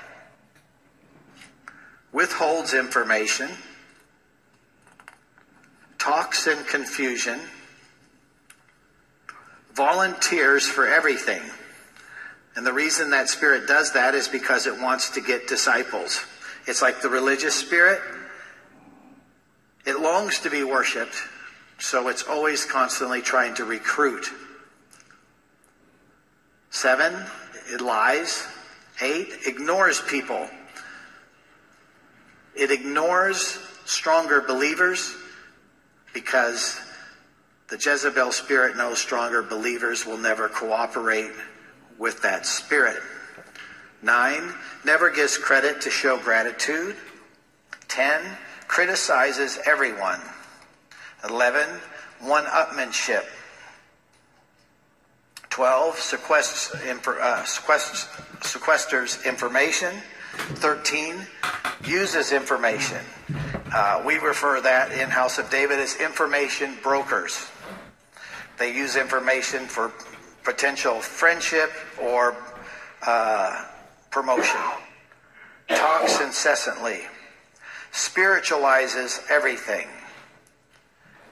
withholds 2.13 2.73
information, 2.73 3.51
talks 5.99 6.47
in 6.47 6.57
confusion, 6.67 7.41
volunteers 9.75 10.65
for 10.65 10.87
everything. 10.87 11.43
And 12.55 12.65
the 12.65 12.73
reason 12.73 13.11
that 13.11 13.29
spirit 13.29 13.67
does 13.67 13.93
that 13.95 14.15
is 14.15 14.29
because 14.29 14.69
it 14.69 14.81
wants 14.81 15.11
to 15.11 15.21
get 15.21 15.49
disciples. 15.49 16.25
It's 16.69 16.81
like 16.81 17.03
the 17.03 17.09
religious 17.09 17.57
spirit. 17.57 18.01
It 19.85 19.99
longs 19.99 20.39
to 20.43 20.49
be 20.49 20.63
worshiped, 20.63 21.17
so 21.79 22.09
it's 22.09 22.25
always 22.25 22.65
constantly 22.65 23.23
trying 23.23 23.55
to 23.55 23.65
recruit. 23.65 24.31
Seven, 26.71 27.25
it 27.73 27.81
lies. 27.81 28.47
Eight, 29.01 29.29
ignores 29.47 30.01
people. 30.01 30.49
It 32.55 32.73
ignores 32.73 33.59
stronger 33.85 34.41
believers 34.41 35.15
because 36.13 36.81
the 37.69 37.77
Jezebel 37.77 38.33
spirit 38.33 38.77
knows 38.77 38.99
stronger 38.99 39.43
believers 39.43 40.05
will 40.05 40.19
never 40.19 40.49
cooperate 40.49 41.31
with 41.99 42.21
that 42.23 42.45
spirit. 42.45 43.01
Nine, 44.03 44.53
never 44.85 45.11
gives 45.11 45.37
credit 45.37 45.81
to 45.83 45.91
show 45.91 46.19
gratitude. 46.19 46.97
Ten, 47.89 48.21
criticizes 48.67 49.59
everyone. 49.67 50.21
Eleven, 51.25 51.67
one 52.21 52.45
upmanship. 52.45 53.25
12, 55.51 55.97
sequesters, 55.97 57.21
uh, 57.21 57.43
sequesters 57.43 59.25
information. 59.27 59.93
13 60.37 61.17
uses 61.85 62.33
information. 62.33 62.99
Uh, 63.75 64.03
we 64.07 64.19
refer 64.19 64.61
that 64.61 64.93
in 64.93 65.11
House 65.11 65.39
of 65.39 65.51
David 65.51 65.79
as 65.79 65.97
information 65.97 66.77
brokers. 66.83 67.51
They 68.59 68.75
use 68.75 68.97
information 68.97 69.67
for 69.67 69.93
potential 70.45 71.01
friendship 71.01 71.71
or 72.01 72.37
uh, 73.07 73.65
promotion. 74.11 74.61
Talks 75.69 76.21
incessantly. 76.21 77.01
Spiritualizes 77.93 79.21
everything. 79.29 79.89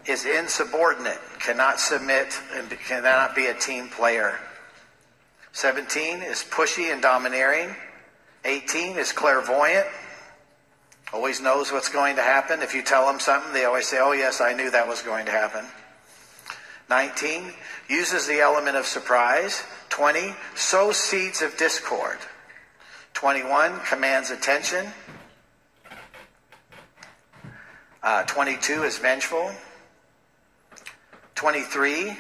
Is 0.07 0.25
insubordinate. 0.25 1.19
Cannot 1.41 1.81
submit 1.81 2.39
and 2.55 2.71
cannot 2.71 3.35
be 3.35 3.47
a 3.47 3.55
team 3.55 3.89
player. 3.89 4.39
17 5.53 6.23
is 6.23 6.45
pushy 6.45 6.93
and 6.93 7.03
domineering 7.03 7.75
18 8.47 8.97
is 8.97 9.13
clairvoyant. 9.13 9.87
Always 11.13 11.41
knows 11.41 11.73
what's 11.73 11.89
going 11.89 12.17
to 12.17 12.23
happen. 12.23 12.63
If 12.63 12.75
you 12.75 12.83
tell 12.83 13.07
them 13.07 13.19
something, 13.19 13.53
they 13.53 13.65
always 13.65 13.87
say, 13.87 13.99
Oh, 14.01 14.13
yes, 14.13 14.41
I 14.41 14.53
knew 14.53 14.71
that 14.71 14.87
was 14.87 15.03
going 15.03 15.27
to 15.27 15.33
happen. 15.33 15.65
19 16.89 17.53
uses 17.89 18.27
the 18.27 18.41
element 18.41 18.77
of 18.77 18.87
surprise. 18.87 19.63
20 19.89 20.35
sows 20.55 20.97
seeds 20.97 21.43
of 21.43 21.57
discord. 21.57 22.19
21 23.15 23.81
commands 23.81 24.31
attention. 24.31 24.87
Uh, 28.03 28.23
22 28.25 28.85
is 28.85 28.99
vengeful. 28.99 29.51
23 31.37 32.17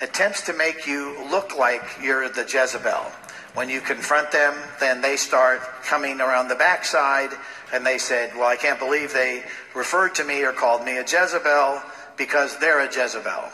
attempts 0.00 0.42
to 0.42 0.52
make 0.52 0.84
you 0.84 1.16
look 1.30 1.56
like 1.56 1.82
you're 2.02 2.28
the 2.28 2.42
Jezebel. 2.42 3.06
When 3.54 3.68
you 3.68 3.80
confront 3.80 4.32
them, 4.32 4.54
then 4.80 5.00
they 5.00 5.16
start 5.16 5.60
coming 5.84 6.20
around 6.20 6.48
the 6.48 6.56
backside 6.56 7.30
and 7.72 7.86
they 7.86 7.98
said, 7.98 8.34
Well, 8.34 8.48
I 8.48 8.56
can't 8.56 8.80
believe 8.80 9.12
they 9.12 9.44
referred 9.74 10.14
to 10.16 10.24
me 10.24 10.44
or 10.44 10.52
called 10.52 10.84
me 10.84 10.98
a 10.98 11.02
Jezebel 11.02 11.80
because 12.16 12.58
they're 12.58 12.80
a 12.80 12.92
Jezebel. 12.92 13.44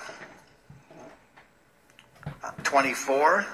24. 2.65 3.47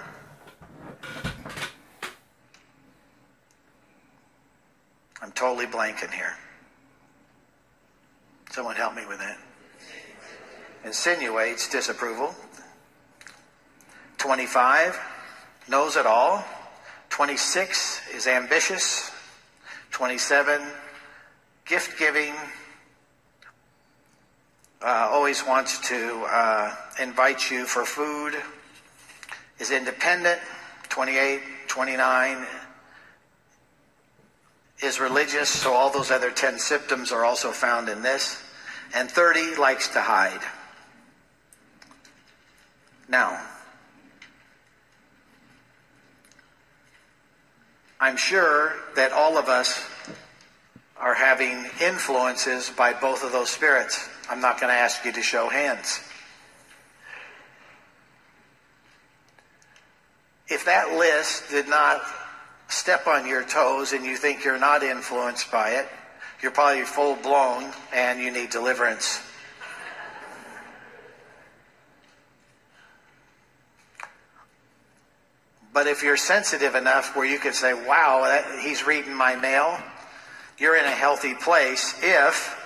I'm 5.20 5.32
totally 5.32 5.66
blanking 5.66 6.12
here. 6.12 6.34
Someone 8.50 8.76
help 8.76 8.94
me 8.94 9.04
with 9.06 9.18
that. 9.18 9.38
Insinuates 10.84 11.68
disapproval. 11.68 12.34
25 14.18 14.98
knows 15.68 15.96
it 15.96 16.06
all. 16.06 16.44
26 17.10 18.00
is 18.14 18.26
ambitious. 18.26 19.10
27, 19.92 20.60
gift 21.64 21.98
giving. 21.98 22.34
Uh, 24.82 25.08
always 25.10 25.46
wants 25.46 25.78
to 25.88 26.24
uh, 26.28 26.74
invite 27.00 27.50
you 27.50 27.64
for 27.64 27.84
food. 27.84 28.34
Is 29.58 29.70
independent. 29.70 30.40
28, 30.90 31.40
29 31.68 32.46
is 34.82 35.00
religious, 35.00 35.48
so 35.48 35.72
all 35.72 35.90
those 35.90 36.10
other 36.10 36.30
10 36.30 36.58
symptoms 36.58 37.10
are 37.10 37.24
also 37.24 37.50
found 37.52 37.88
in 37.88 38.02
this. 38.02 38.42
And 38.94 39.10
30 39.10 39.56
likes 39.56 39.88
to 39.88 40.00
hide. 40.00 40.40
Now, 43.08 43.40
I'm 48.00 48.16
sure 48.16 48.74
that 48.96 49.12
all 49.12 49.38
of 49.38 49.48
us 49.48 49.82
are 50.96 51.14
having 51.14 51.66
influences 51.82 52.70
by 52.70 52.92
both 52.92 53.24
of 53.24 53.32
those 53.32 53.50
spirits. 53.50 54.08
I'm 54.28 54.40
not 54.40 54.60
going 54.60 54.70
to 54.70 54.78
ask 54.78 55.04
you 55.04 55.12
to 55.12 55.22
show 55.22 55.48
hands. 55.48 56.00
If 60.48 60.64
that 60.66 60.92
list 60.92 61.50
did 61.50 61.68
not 61.68 62.02
step 62.68 63.06
on 63.06 63.26
your 63.26 63.44
toes 63.44 63.92
and 63.92 64.04
you 64.04 64.16
think 64.16 64.44
you're 64.44 64.58
not 64.58 64.82
influenced 64.82 65.50
by 65.50 65.70
it, 65.70 65.88
you're 66.42 66.52
probably 66.52 66.84
full 66.84 67.16
blown 67.16 67.72
and 67.92 68.20
you 68.20 68.30
need 68.30 68.50
deliverance. 68.50 69.20
But 75.74 75.88
if 75.88 76.04
you're 76.04 76.16
sensitive 76.16 76.76
enough 76.76 77.16
where 77.16 77.26
you 77.26 77.40
can 77.40 77.52
say, 77.52 77.74
wow, 77.74 78.22
that, 78.22 78.60
he's 78.60 78.86
reading 78.86 79.12
my 79.12 79.34
mail, 79.34 79.76
you're 80.56 80.76
in 80.76 80.84
a 80.84 80.90
healthy 80.90 81.34
place 81.34 81.96
if 82.00 82.56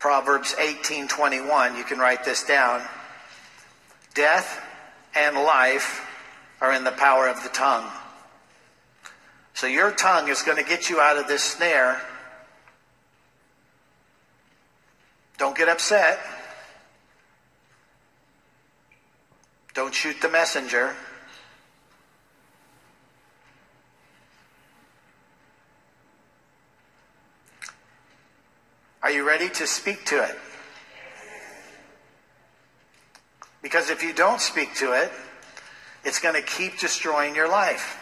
Proverbs 0.00 0.54
18:21, 0.58 1.78
you 1.78 1.84
can 1.84 2.00
write 2.00 2.24
this 2.24 2.42
down. 2.42 2.82
Death 4.14 4.60
and 5.14 5.36
life 5.36 6.04
are 6.60 6.72
in 6.72 6.82
the 6.82 6.90
power 6.90 7.28
of 7.28 7.40
the 7.44 7.48
tongue. 7.50 7.88
So 9.54 9.68
your 9.68 9.92
tongue 9.92 10.28
is 10.28 10.42
going 10.42 10.58
to 10.58 10.68
get 10.68 10.90
you 10.90 11.00
out 11.00 11.16
of 11.16 11.28
this 11.28 11.42
snare. 11.42 12.02
Don't 15.38 15.56
get 15.56 15.68
upset. 15.68 16.18
Don't 19.72 19.94
shoot 19.94 20.20
the 20.20 20.28
messenger. 20.28 20.94
Are 29.04 29.10
you 29.10 29.22
ready 29.22 29.50
to 29.50 29.66
speak 29.66 30.06
to 30.06 30.24
it? 30.24 30.34
Because 33.60 33.90
if 33.90 34.02
you 34.02 34.14
don't 34.14 34.40
speak 34.40 34.74
to 34.76 34.92
it, 34.92 35.12
it's 36.04 36.18
going 36.18 36.34
to 36.34 36.40
keep 36.40 36.78
destroying 36.78 37.34
your 37.34 37.46
life. 37.46 38.00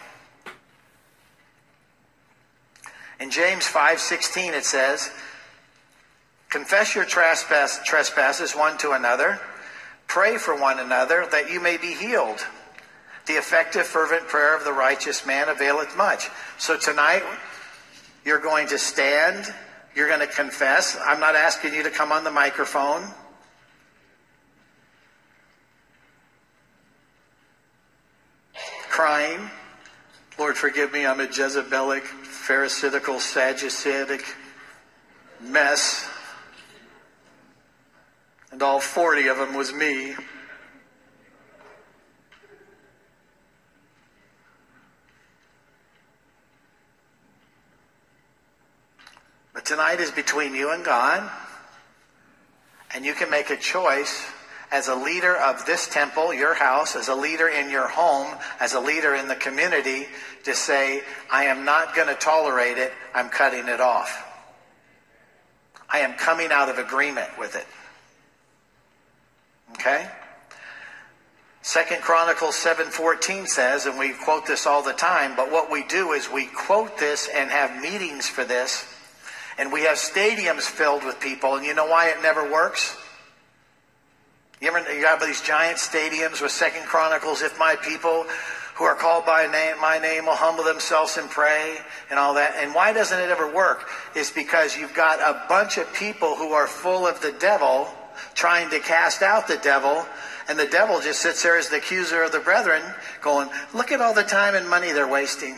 In 3.19 3.33
James 3.33 3.67
5:16 3.67 4.53
it 4.53 4.65
says, 4.65 5.11
Confess 6.51 6.95
your 6.95 7.05
trespass, 7.05 7.81
trespasses 7.85 8.53
one 8.53 8.79
to 8.79 8.93
another. 8.93 9.41
Pray 10.07 10.39
for 10.39 10.55
one 10.55 10.79
another 10.79 11.27
that 11.33 11.51
you 11.51 11.59
may 11.59 11.79
be 11.79 11.95
healed. 11.95 12.47
The 13.27 13.33
effective, 13.33 13.89
fervent 13.89 14.29
prayer 14.29 14.57
of 14.57 14.65
the 14.65 14.73
righteous 14.73 15.27
man 15.27 15.49
availeth 15.49 15.97
much. 15.97 16.29
So 16.59 16.77
tonight, 16.77 17.25
you're 18.25 18.39
going 18.39 18.69
to 18.69 18.79
stand. 18.79 19.53
You're 19.95 20.09
going 20.09 20.21
to 20.21 20.27
confess. 20.27 20.97
I'm 21.05 21.21
not 21.21 21.37
asking 21.37 21.75
you 21.75 21.83
to 21.83 21.91
come 21.91 22.13
on 22.13 22.25
the 22.25 22.31
microphone. 22.31 23.11
Crying. 28.89 29.51
Lord, 30.39 30.57
forgive 30.57 30.93
me. 30.93 31.07
I'm 31.07 31.21
a 31.21 31.27
Jezebelic, 31.27 32.03
Pharisaical, 32.03 33.17
Sadduceic 33.17 34.23
mess. 35.41 36.09
And 38.51 38.63
all 38.63 38.81
40 38.81 39.29
of 39.29 39.39
them 39.39 39.55
was 39.55 39.73
me. 39.73 40.15
But 49.53 49.65
tonight 49.65 50.01
is 50.01 50.11
between 50.11 50.55
you 50.55 50.73
and 50.73 50.85
God. 50.85 51.31
And 52.95 53.05
you 53.05 53.15
can 53.15 53.31
make 53.31 53.51
a 53.51 53.57
choice 53.57 54.27
as 54.71 54.89
a 54.89 54.95
leader 54.95 55.37
of 55.37 55.67
this 55.67 55.87
temple, 55.87 56.33
your 56.33 56.55
house, 56.55 56.97
as 56.97 57.09
a 57.09 57.15
leader 57.15 57.49
in 57.49 57.71
your 57.71 57.89
home, 57.89 58.29
as 58.61 58.73
a 58.73 58.81
leader 58.81 59.15
in 59.15 59.29
the 59.29 59.37
community, 59.37 60.07
to 60.45 60.55
say, 60.55 61.03
I 61.31 61.45
am 61.45 61.65
not 61.65 61.95
going 61.95 62.09
to 62.09 62.15
tolerate 62.15 62.79
it. 62.79 62.93
I'm 63.15 63.29
cutting 63.29 63.69
it 63.69 63.81
off. 63.81 64.29
I 65.89 65.99
am 65.99 66.15
coming 66.15 66.51
out 66.51 66.71
of 66.71 66.79
agreement 66.79 67.29
with 67.39 67.55
it. 67.55 67.67
Okay? 69.75 70.09
Second 71.61 72.01
Chronicles 72.01 72.57
7:14 72.57 73.47
says, 73.47 73.87
and 73.87 73.99
we 73.99 74.13
quote 74.13 74.47
this 74.47 74.67
all 74.67 74.83
the 74.83 74.95
time, 74.95 75.37
but 75.37 75.53
what 75.53 75.71
we 75.71 75.85
do 75.85 76.13
is 76.13 76.31
we 76.31 76.47
quote 76.47 76.99
this 76.99 77.29
and 77.29 77.51
have 77.51 77.81
meetings 77.81 78.27
for 78.27 78.43
this, 78.45 78.85
and 79.59 79.73
we 79.73 79.83
have 79.83 79.97
stadiums 79.97 80.63
filled 80.63 81.05
with 81.05 81.21
people, 81.21 81.57
and 81.57 81.65
you 81.65 81.75
know 81.75 81.87
why 81.87 82.09
it 82.09 82.23
never 82.23 82.51
works? 82.51 82.97
You 84.61 84.69
ever 84.69 84.93
you 84.93 85.07
have 85.07 85.21
these 85.21 85.43
giant 85.43 85.79
stadiums 85.79 86.41
with 86.41 86.53
Second 86.53 86.87
Chronicles, 86.87 87.43
if 87.43 87.59
my 87.59 87.75
people 87.77 88.27
who 88.75 88.85
are 88.85 88.95
called 88.95 89.27
by 89.27 89.47
name, 89.47 89.81
my 89.81 89.99
name 89.99 90.27
will 90.27 90.35
humble 90.35 90.65
themselves 90.65 91.17
and 91.17 91.29
pray 91.29 91.79
and 92.11 92.19
all 92.19 92.35
that. 92.35 92.55
And 92.57 92.75
why 92.75 92.93
doesn't 92.93 93.19
it 93.19 93.29
ever 93.29 93.53
work? 93.53 93.89
Is 94.15 94.31
because 94.31 94.77
you've 94.77 94.95
got 94.95 95.21
a 95.21 95.47
bunch 95.49 95.79
of 95.79 95.93
people 95.93 96.37
who 96.37 96.53
are 96.53 96.67
full 96.67 97.07
of 97.07 97.21
the 97.21 97.33
devil 97.33 97.89
trying 98.35 98.71
to 98.71 98.79
cast 98.79 99.23
out 99.23 99.47
the 99.47 99.59
devil. 99.59 100.07
And 100.49 100.59
the 100.59 100.67
devil 100.67 101.01
just 101.01 101.21
sits 101.21 101.43
there 101.43 101.57
as 101.57 101.69
the 101.69 101.77
accuser 101.77 102.23
of 102.23 102.33
the 102.33 102.41
brethren 102.41 102.83
going, 103.21 103.49
look 103.75 103.93
at 103.93 104.01
all 104.01 104.15
the 104.15 104.23
time 104.23 104.55
and 104.55 104.69
money 104.69 104.93
they're 104.93 105.09
wasting. 105.09 105.57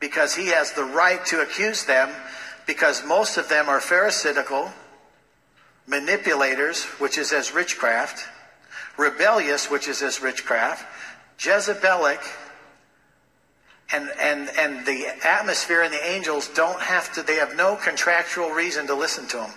Because 0.00 0.34
he 0.34 0.48
has 0.48 0.72
the 0.72 0.84
right 0.84 1.24
to 1.26 1.40
accuse 1.40 1.84
them 1.84 2.10
because 2.66 3.04
most 3.04 3.38
of 3.38 3.48
them 3.48 3.68
are 3.68 3.80
pharisaical, 3.80 4.70
manipulators, 5.86 6.84
which 7.00 7.16
is 7.16 7.32
as 7.32 7.52
witchcraft, 7.52 8.28
rebellious, 8.98 9.70
which 9.70 9.88
is 9.88 10.02
as 10.02 10.20
witchcraft, 10.20 10.84
Jezebelic, 11.38 12.20
and, 13.90 14.10
and, 14.20 14.50
and 14.58 14.84
the 14.84 15.06
atmosphere 15.24 15.82
and 15.82 15.92
the 15.92 16.06
angels 16.06 16.48
don't 16.48 16.80
have 16.80 17.10
to, 17.14 17.22
they 17.22 17.36
have 17.36 17.56
no 17.56 17.74
contractual 17.76 18.50
reason 18.50 18.86
to 18.86 18.94
listen 18.94 19.26
to 19.28 19.38
them. 19.38 19.50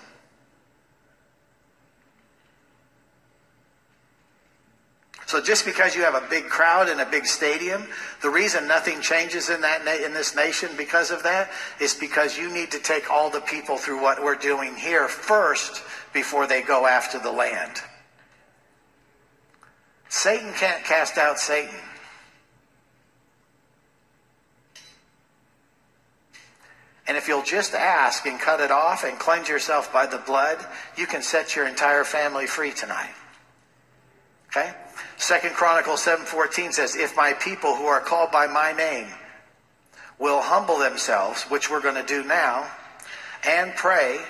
So 5.32 5.39
just 5.39 5.63
because 5.63 5.96
you 5.96 6.02
have 6.02 6.22
a 6.22 6.28
big 6.30 6.50
crowd 6.50 6.89
in 6.89 7.00
a 7.00 7.06
big 7.06 7.26
stadium, 7.26 7.88
the 8.22 8.30
reason 8.30 8.67
nothing 8.67 9.00
changes 9.00 9.50
in 9.50 9.62
that 9.62 9.86
na- 9.86 10.06
in 10.06 10.13
this 10.13 10.36
nation 10.36 10.70
because 10.76 11.10
of 11.10 11.24
that 11.24 11.50
is 11.80 11.94
because 11.94 12.38
you 12.38 12.50
need 12.54 12.70
to 12.72 12.80
take 12.80 13.10
all 13.10 13.30
the 13.30 13.39
people 13.39 13.78
through 13.78 14.02
what 14.02 14.22
we're 14.22 14.36
doing 14.36 14.76
here 14.76 15.08
first 15.08 15.84
before 16.12 16.48
they 16.48 16.62
go 16.62 16.86
after 16.86 17.17
the 17.17 17.32
land. 17.32 17.82
Satan 20.10 20.52
can't 20.52 20.84
cast 20.84 21.17
out 21.17 21.39
Satan. 21.39 21.80
And 27.08 27.15
if 27.15 27.30
you'll 27.30 27.41
just 27.44 27.74
ask 27.74 28.26
and 28.26 28.38
cut 28.38 28.60
it 28.60 28.70
off 28.70 29.06
and 29.06 29.17
cleanse 29.17 29.48
yourself 29.48 29.94
by 29.94 30.08
the 30.08 30.17
blood, 30.17 30.58
you 30.98 31.08
can 31.08 31.22
set 31.22 31.56
your 31.56 31.67
entire 31.67 32.04
family 32.04 32.48
free 32.48 32.74
tonight. 32.74 33.13
Okay? 34.50 34.74
Second 35.21 35.53
Chronicles 35.53 36.01
7:14 36.01 36.73
says, 36.73 36.95
"If 36.95 37.15
my 37.15 37.34
people 37.34 37.75
who 37.75 37.86
are 37.86 38.01
called 38.01 38.31
by 38.31 38.47
my 38.47 38.73
name 38.73 39.13
will 40.17 40.41
humble 40.41 40.79
themselves, 40.79 41.43
which 41.43 41.69
we're 41.69 41.79
going 41.79 41.95
to 41.95 42.03
do 42.03 42.23
now, 42.23 42.65
and 43.43 43.75
pray 43.75 44.25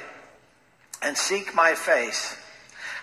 and 1.01 1.17
seek 1.17 1.55
my 1.55 1.75
face 1.75 2.35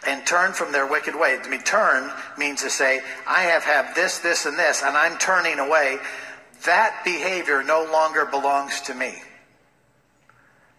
and 0.05 0.27
turn 0.27 0.53
from 0.53 0.71
their 0.71 0.85
wicked 0.85 1.17
way." 1.17 1.41
I 1.43 1.49
mean, 1.49 1.63
turn 1.63 2.13
means 2.37 2.61
to 2.61 2.69
say, 2.69 3.03
"I 3.27 3.45
have 3.45 3.65
had 3.65 3.95
this, 3.95 4.19
this, 4.19 4.45
and 4.45 4.59
this, 4.59 4.83
and 4.83 4.95
I'm 4.95 5.17
turning 5.17 5.59
away." 5.59 5.99
That 6.65 7.05
behavior 7.05 7.63
no 7.63 7.85
longer 7.85 8.27
belongs 8.27 8.83
to 8.83 8.95
me. 8.95 9.23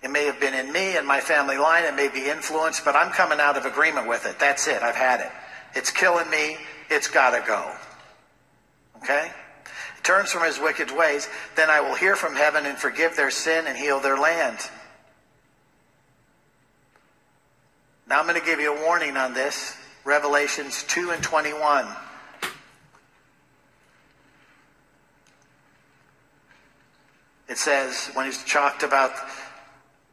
It 0.03 0.11
may 0.11 0.27
have 0.27 0.39
been 0.39 0.53
in 0.53 0.71
me 0.71 0.95
and 0.95 1.07
my 1.07 1.21
family 1.21 1.57
line. 1.57 1.85
It 1.85 1.95
may 1.95 2.07
be 2.07 2.29
influenced, 2.29 2.85
but 2.85 2.95
I'm 2.95 3.11
coming 3.11 3.39
out 3.39 3.57
of 3.57 3.65
agreement 3.65 4.05
with 4.05 4.27
it. 4.27 4.37
That's 4.37 4.67
it. 4.67 4.83
I've 4.83 4.95
had 4.95 5.21
it. 5.21 5.31
It's 5.73 5.89
killing 5.89 6.29
me. 6.29 6.59
It's 6.89 7.08
got 7.08 7.32
to 7.32 7.45
go. 7.45 7.71
Okay? 8.97 9.32
Turns 10.04 10.32
from 10.32 10.43
his 10.43 10.60
wicked 10.60 10.91
ways, 10.91 11.30
then 11.56 11.69
I 11.69 11.82
will 11.82 11.95
hear 11.95 12.15
from 12.15 12.36
heaven 12.36 12.65
and 12.65 12.78
forgive 12.78 13.15
their 13.15 13.32
sin 13.32 13.67
and 13.67 13.78
heal 13.78 13.99
their 13.99 14.17
land. 14.17 14.58
Now 18.08 18.19
I'm 18.19 18.28
going 18.28 18.39
to 18.39 18.45
give 18.45 18.60
you 18.60 18.75
a 18.75 18.86
warning 18.86 19.17
on 19.17 19.34
this. 19.34 19.75
Revelations 20.04 20.84
2 20.88 21.12
and 21.12 21.21
21. 21.21 21.88
It 27.47 27.58
says, 27.58 28.10
when 28.13 28.25
he's 28.25 28.43
talked 28.45 28.84
about 28.84 29.12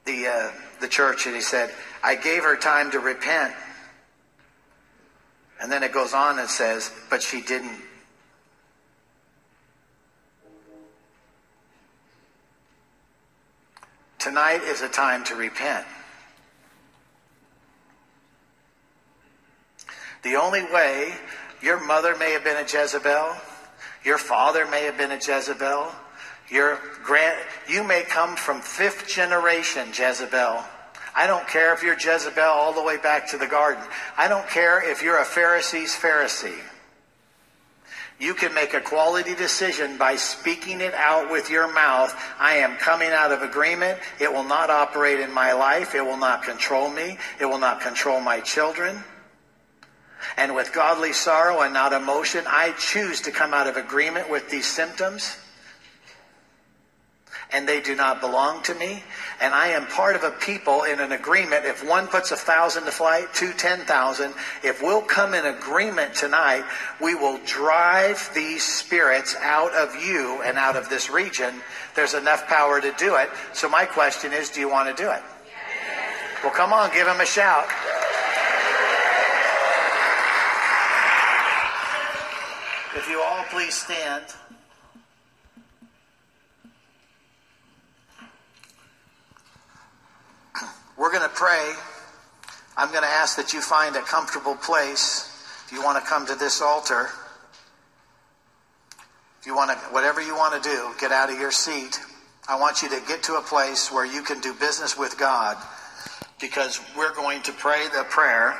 the, 0.04 0.26
uh, 0.26 0.50
the 0.80 0.88
church, 0.88 1.26
and 1.26 1.34
he 1.34 1.40
said, 1.40 1.70
I 2.02 2.16
gave 2.16 2.42
her 2.42 2.56
time 2.56 2.90
to 2.90 2.98
repent. 2.98 3.54
And 5.60 5.72
then 5.72 5.82
it 5.82 5.92
goes 5.92 6.12
on 6.12 6.38
and 6.38 6.48
says, 6.48 6.90
but 7.08 7.22
she 7.22 7.40
didn't. 7.40 7.80
Tonight 14.18 14.62
is 14.64 14.82
a 14.82 14.88
time 14.88 15.22
to 15.24 15.34
repent. 15.34 15.86
The 20.22 20.34
only 20.34 20.64
way 20.64 21.14
your 21.62 21.80
mother 21.80 22.16
may 22.16 22.32
have 22.32 22.42
been 22.42 22.56
a 22.56 22.66
Jezebel, 22.66 23.36
your 24.04 24.18
father 24.18 24.66
may 24.66 24.82
have 24.82 24.98
been 24.98 25.12
a 25.12 25.16
Jezebel, 25.16 25.92
your 26.48 26.80
grand 27.04 27.38
you 27.68 27.84
may 27.84 28.02
come 28.02 28.34
from 28.34 28.60
fifth 28.60 29.06
generation 29.06 29.88
Jezebel. 29.96 30.64
I 31.16 31.26
don't 31.26 31.48
care 31.48 31.72
if 31.72 31.82
you're 31.82 31.98
Jezebel 31.98 32.44
all 32.44 32.74
the 32.74 32.82
way 32.82 32.98
back 32.98 33.28
to 33.30 33.38
the 33.38 33.46
garden. 33.46 33.82
I 34.18 34.28
don't 34.28 34.46
care 34.48 34.88
if 34.88 35.02
you're 35.02 35.18
a 35.18 35.24
Pharisee's 35.24 35.96
Pharisee. 35.96 36.60
You 38.20 38.34
can 38.34 38.52
make 38.52 38.74
a 38.74 38.80
quality 38.82 39.34
decision 39.34 39.96
by 39.96 40.16
speaking 40.16 40.82
it 40.82 40.92
out 40.92 41.30
with 41.30 41.50
your 41.50 41.72
mouth. 41.72 42.14
I 42.38 42.56
am 42.56 42.76
coming 42.76 43.10
out 43.10 43.32
of 43.32 43.40
agreement. 43.40 43.98
It 44.20 44.30
will 44.30 44.44
not 44.44 44.68
operate 44.68 45.20
in 45.20 45.32
my 45.32 45.52
life. 45.52 45.94
It 45.94 46.04
will 46.04 46.18
not 46.18 46.42
control 46.42 46.90
me. 46.90 47.16
It 47.40 47.46
will 47.46 47.58
not 47.58 47.80
control 47.80 48.20
my 48.20 48.40
children. 48.40 49.02
And 50.36 50.54
with 50.54 50.72
godly 50.74 51.14
sorrow 51.14 51.62
and 51.62 51.72
not 51.72 51.94
emotion, 51.94 52.44
I 52.46 52.72
choose 52.72 53.22
to 53.22 53.30
come 53.30 53.54
out 53.54 53.66
of 53.66 53.78
agreement 53.78 54.30
with 54.30 54.50
these 54.50 54.66
symptoms 54.66 55.38
and 57.52 57.68
they 57.68 57.80
do 57.80 57.94
not 57.94 58.20
belong 58.20 58.62
to 58.64 58.74
me. 58.74 59.02
And 59.40 59.54
I 59.54 59.68
am 59.68 59.86
part 59.86 60.16
of 60.16 60.24
a 60.24 60.30
people 60.32 60.82
in 60.82 60.98
an 61.00 61.12
agreement. 61.12 61.64
If 61.64 61.86
one 61.86 62.06
puts 62.08 62.32
a 62.32 62.36
thousand 62.36 62.84
to 62.84 62.90
flight, 62.90 63.32
two, 63.34 63.52
ten 63.52 63.80
thousand. 63.80 64.34
If 64.64 64.82
we'll 64.82 65.02
come 65.02 65.34
in 65.34 65.46
agreement 65.46 66.14
tonight, 66.14 66.64
we 67.00 67.14
will 67.14 67.38
drive 67.46 68.30
these 68.34 68.64
spirits 68.64 69.36
out 69.40 69.72
of 69.74 69.94
you 69.96 70.42
and 70.44 70.58
out 70.58 70.76
of 70.76 70.88
this 70.88 71.08
region. 71.08 71.54
There's 71.94 72.14
enough 72.14 72.46
power 72.48 72.80
to 72.80 72.92
do 72.98 73.16
it. 73.16 73.30
So 73.52 73.68
my 73.68 73.84
question 73.84 74.32
is, 74.32 74.50
do 74.50 74.60
you 74.60 74.68
want 74.68 74.94
to 74.94 75.02
do 75.02 75.10
it? 75.10 75.22
Well, 76.42 76.52
come 76.52 76.72
on, 76.72 76.92
give 76.92 77.06
him 77.06 77.20
a 77.20 77.26
shout. 77.26 77.66
If 82.94 83.08
you 83.08 83.20
all 83.20 83.44
please 83.50 83.74
stand. 83.74 84.24
Going 90.96 91.22
to 91.22 91.34
pray. 91.34 91.74
I'm 92.76 92.90
going 92.90 93.02
to 93.02 93.08
ask 93.08 93.36
that 93.36 93.52
you 93.52 93.60
find 93.60 93.96
a 93.96 94.02
comfortable 94.02 94.54
place. 94.54 95.32
If 95.66 95.72
you 95.72 95.82
want 95.82 96.02
to 96.02 96.08
come 96.08 96.26
to 96.26 96.34
this 96.34 96.60
altar, 96.60 97.08
if 99.40 99.46
you 99.46 99.54
want 99.54 99.70
to, 99.70 99.76
whatever 99.86 100.20
you 100.20 100.34
want 100.34 100.62
to 100.62 100.68
do, 100.68 100.90
get 101.00 101.12
out 101.12 101.30
of 101.30 101.38
your 101.38 101.50
seat. 101.50 102.00
I 102.48 102.58
want 102.58 102.82
you 102.82 102.88
to 102.90 103.00
get 103.06 103.22
to 103.24 103.34
a 103.34 103.42
place 103.42 103.90
where 103.90 104.04
you 104.06 104.22
can 104.22 104.40
do 104.40 104.52
business 104.54 104.96
with 104.96 105.18
God 105.18 105.56
because 106.40 106.80
we're 106.96 107.14
going 107.14 107.42
to 107.42 107.52
pray 107.52 107.86
the 107.94 108.04
prayer 108.04 108.56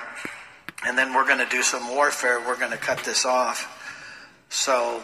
and 0.87 0.96
then 0.96 1.14
we're 1.14 1.27
going 1.27 1.38
to 1.38 1.49
do 1.49 1.62
some 1.62 1.94
warfare. 1.94 2.40
We're 2.40 2.59
going 2.59 2.72
to 2.72 2.77
cut 2.77 2.99
this 2.99 3.25
off. 3.25 3.72
So 4.49 5.03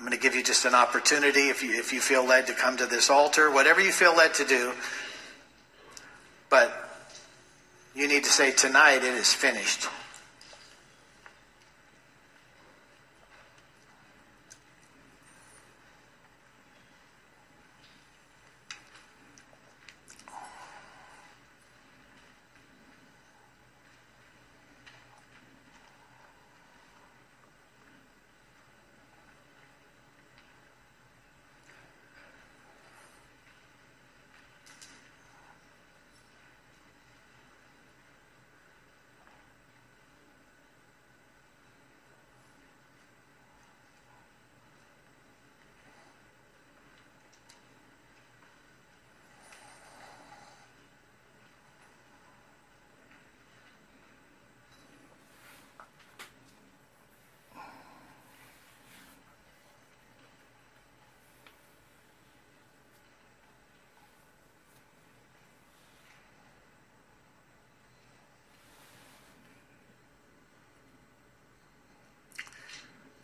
I'm 0.00 0.06
going 0.06 0.16
to 0.16 0.22
give 0.22 0.34
you 0.34 0.42
just 0.42 0.64
an 0.64 0.74
opportunity 0.74 1.50
if 1.50 1.62
you, 1.62 1.74
if 1.74 1.92
you 1.92 2.00
feel 2.00 2.24
led 2.24 2.46
to 2.46 2.54
come 2.54 2.78
to 2.78 2.86
this 2.86 3.10
altar, 3.10 3.50
whatever 3.50 3.82
you 3.82 3.92
feel 3.92 4.16
led 4.16 4.32
to 4.32 4.46
do. 4.46 4.72
But 6.48 6.72
you 7.94 8.08
need 8.08 8.24
to 8.24 8.30
say, 8.30 8.50
Tonight 8.50 9.04
it 9.04 9.12
is 9.12 9.34
finished. 9.34 9.88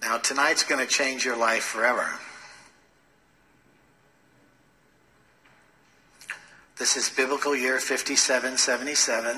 Now, 0.06 0.18
tonight's 0.18 0.62
going 0.62 0.80
to 0.80 0.86
change 0.86 1.24
your 1.24 1.36
life 1.36 1.64
forever. 1.64 2.08
This 6.78 6.96
is 6.96 7.10
biblical 7.10 7.56
year 7.56 7.80
5777. 7.80 9.36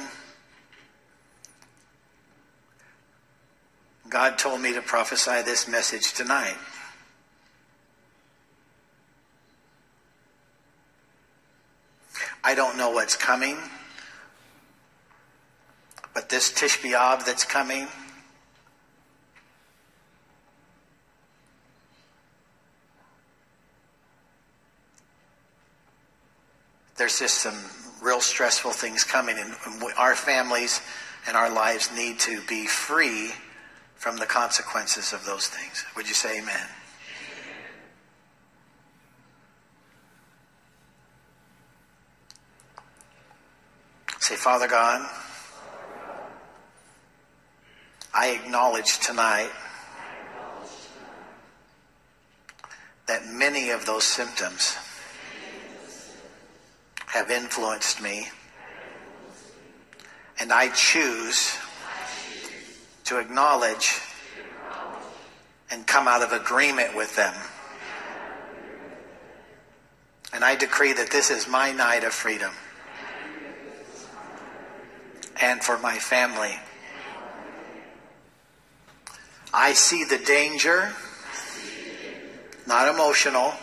God 4.10 4.36
told 4.36 4.60
me 4.60 4.74
to 4.74 4.82
prophesy 4.82 5.40
this 5.40 5.66
message 5.66 6.12
tonight. 6.12 6.58
I 12.44 12.54
don't 12.54 12.76
know 12.76 12.90
what's 12.90 13.16
coming, 13.16 13.56
but 16.12 16.28
this 16.28 16.52
Tish 16.52 16.78
B'Av 16.82 17.24
that's 17.24 17.44
coming, 17.44 17.88
there's 26.98 27.18
just 27.18 27.38
some 27.38 27.56
real 28.02 28.20
stressful 28.20 28.72
things 28.72 29.04
coming, 29.04 29.38
and 29.38 29.54
our 29.96 30.14
families 30.14 30.80
and 31.26 31.36
our 31.36 31.50
lives 31.50 31.90
need 31.96 32.18
to 32.20 32.40
be 32.42 32.66
free 32.66 33.32
from 33.94 34.16
the 34.16 34.26
consequences 34.26 35.12
of 35.12 35.24
those 35.24 35.48
things. 35.48 35.84
Would 35.96 36.08
you 36.08 36.14
say 36.14 36.38
amen? 36.40 36.66
Say, 44.20 44.36
Father 44.36 44.68
God, 44.68 45.08
I 48.12 48.30
acknowledge 48.30 48.98
tonight 48.98 49.50
that 53.06 53.26
many 53.26 53.70
of 53.70 53.86
those 53.86 54.04
symptoms 54.04 54.76
have 57.08 57.30
influenced 57.30 58.02
me. 58.02 58.28
And 60.38 60.52
I 60.52 60.68
choose 60.68 61.56
to 63.04 63.18
acknowledge 63.18 64.00
and 65.70 65.86
come 65.86 66.06
out 66.06 66.22
of 66.22 66.32
agreement 66.32 66.94
with 66.94 67.16
them. 67.16 67.34
And 70.32 70.44
I 70.44 70.54
decree 70.54 70.92
that 70.92 71.10
this 71.10 71.30
is 71.30 71.48
my 71.48 71.72
night 71.72 72.04
of 72.04 72.12
freedom. 72.12 72.52
And 75.40 75.62
for 75.62 75.78
my 75.78 75.98
family. 75.98 76.58
I 79.52 79.72
see 79.72 80.04
the 80.04 80.18
danger, 80.18 80.92
not 82.66 82.92
emotional, 82.94 83.54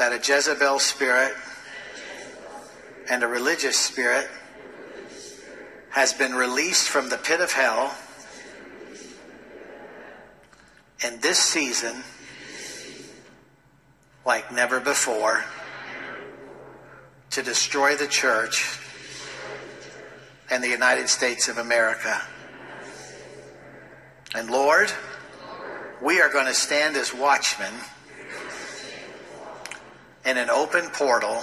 that 0.00 0.14
a 0.14 0.16
Jezebel 0.16 0.78
spirit 0.78 1.34
and 3.10 3.22
a 3.22 3.26
religious 3.26 3.76
spirit 3.76 4.26
has 5.90 6.14
been 6.14 6.32
released 6.32 6.88
from 6.88 7.10
the 7.10 7.18
pit 7.18 7.42
of 7.42 7.52
hell 7.52 7.94
in 11.06 11.20
this 11.20 11.38
season 11.38 12.02
like 14.24 14.50
never 14.50 14.80
before 14.80 15.44
to 17.28 17.42
destroy 17.42 17.94
the 17.94 18.06
church 18.06 18.80
and 20.50 20.64
the 20.64 20.68
United 20.68 21.10
States 21.10 21.46
of 21.46 21.58
America. 21.58 22.22
And 24.34 24.48
Lord, 24.48 24.90
we 26.00 26.22
are 26.22 26.30
going 26.30 26.46
to 26.46 26.54
stand 26.54 26.96
as 26.96 27.12
watchmen 27.12 27.74
in 30.24 30.36
an 30.36 30.50
open 30.50 30.86
portal 30.90 31.42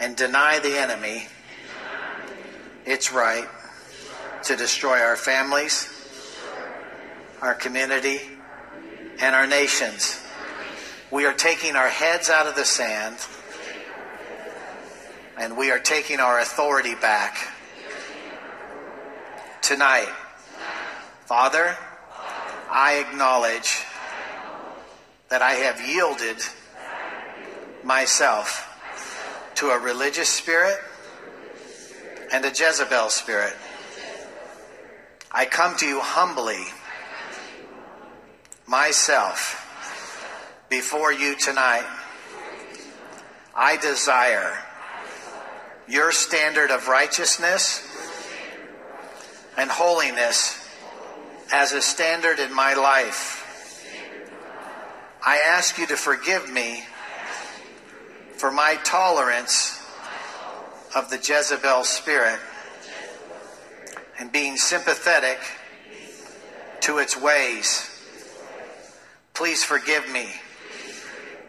and 0.00 0.16
deny 0.16 0.58
the 0.58 0.78
enemy 0.78 1.26
its 2.84 3.12
right 3.12 3.48
to 4.44 4.56
destroy 4.56 5.00
our 5.00 5.16
families, 5.16 5.88
our 7.40 7.54
community, 7.54 8.20
and 9.20 9.34
our 9.34 9.46
nations. 9.46 10.20
We 11.10 11.24
are 11.24 11.32
taking 11.32 11.76
our 11.76 11.88
heads 11.88 12.28
out 12.28 12.46
of 12.46 12.56
the 12.56 12.64
sand 12.64 13.16
and 15.38 15.56
we 15.56 15.70
are 15.70 15.78
taking 15.78 16.18
our 16.18 16.40
authority 16.40 16.94
back 16.94 17.36
tonight. 19.62 20.12
Father, 21.26 21.76
I 22.70 23.04
acknowledge 23.06 23.84
that 25.28 25.42
I 25.42 25.52
have 25.52 25.80
yielded 25.80 26.38
myself 27.86 28.68
to 29.54 29.70
a 29.70 29.78
religious 29.78 30.28
spirit 30.28 30.76
and 32.32 32.44
a 32.44 32.48
Jezebel 32.48 33.10
spirit. 33.10 33.54
I 35.30 35.46
come 35.46 35.76
to 35.76 35.86
you 35.86 36.00
humbly, 36.00 36.64
myself, 38.66 39.62
before 40.68 41.12
you 41.12 41.36
tonight. 41.36 41.86
I 43.54 43.76
desire 43.76 44.58
your 45.86 46.10
standard 46.10 46.72
of 46.72 46.88
righteousness 46.88 47.86
and 49.56 49.70
holiness 49.70 50.68
as 51.52 51.72
a 51.72 51.80
standard 51.80 52.40
in 52.40 52.52
my 52.52 52.74
life. 52.74 53.44
I 55.24 55.38
ask 55.38 55.78
you 55.78 55.86
to 55.86 55.96
forgive 55.96 56.50
me 56.50 56.84
for 58.36 58.50
my 58.50 58.76
tolerance 58.84 59.82
of 60.94 61.10
the 61.10 61.16
Jezebel 61.16 61.84
spirit 61.84 62.38
and 64.18 64.30
being 64.30 64.56
sympathetic 64.56 65.38
to 66.80 66.98
its 66.98 67.16
ways. 67.20 67.90
Please 69.34 69.64
forgive 69.64 70.10
me 70.10 70.28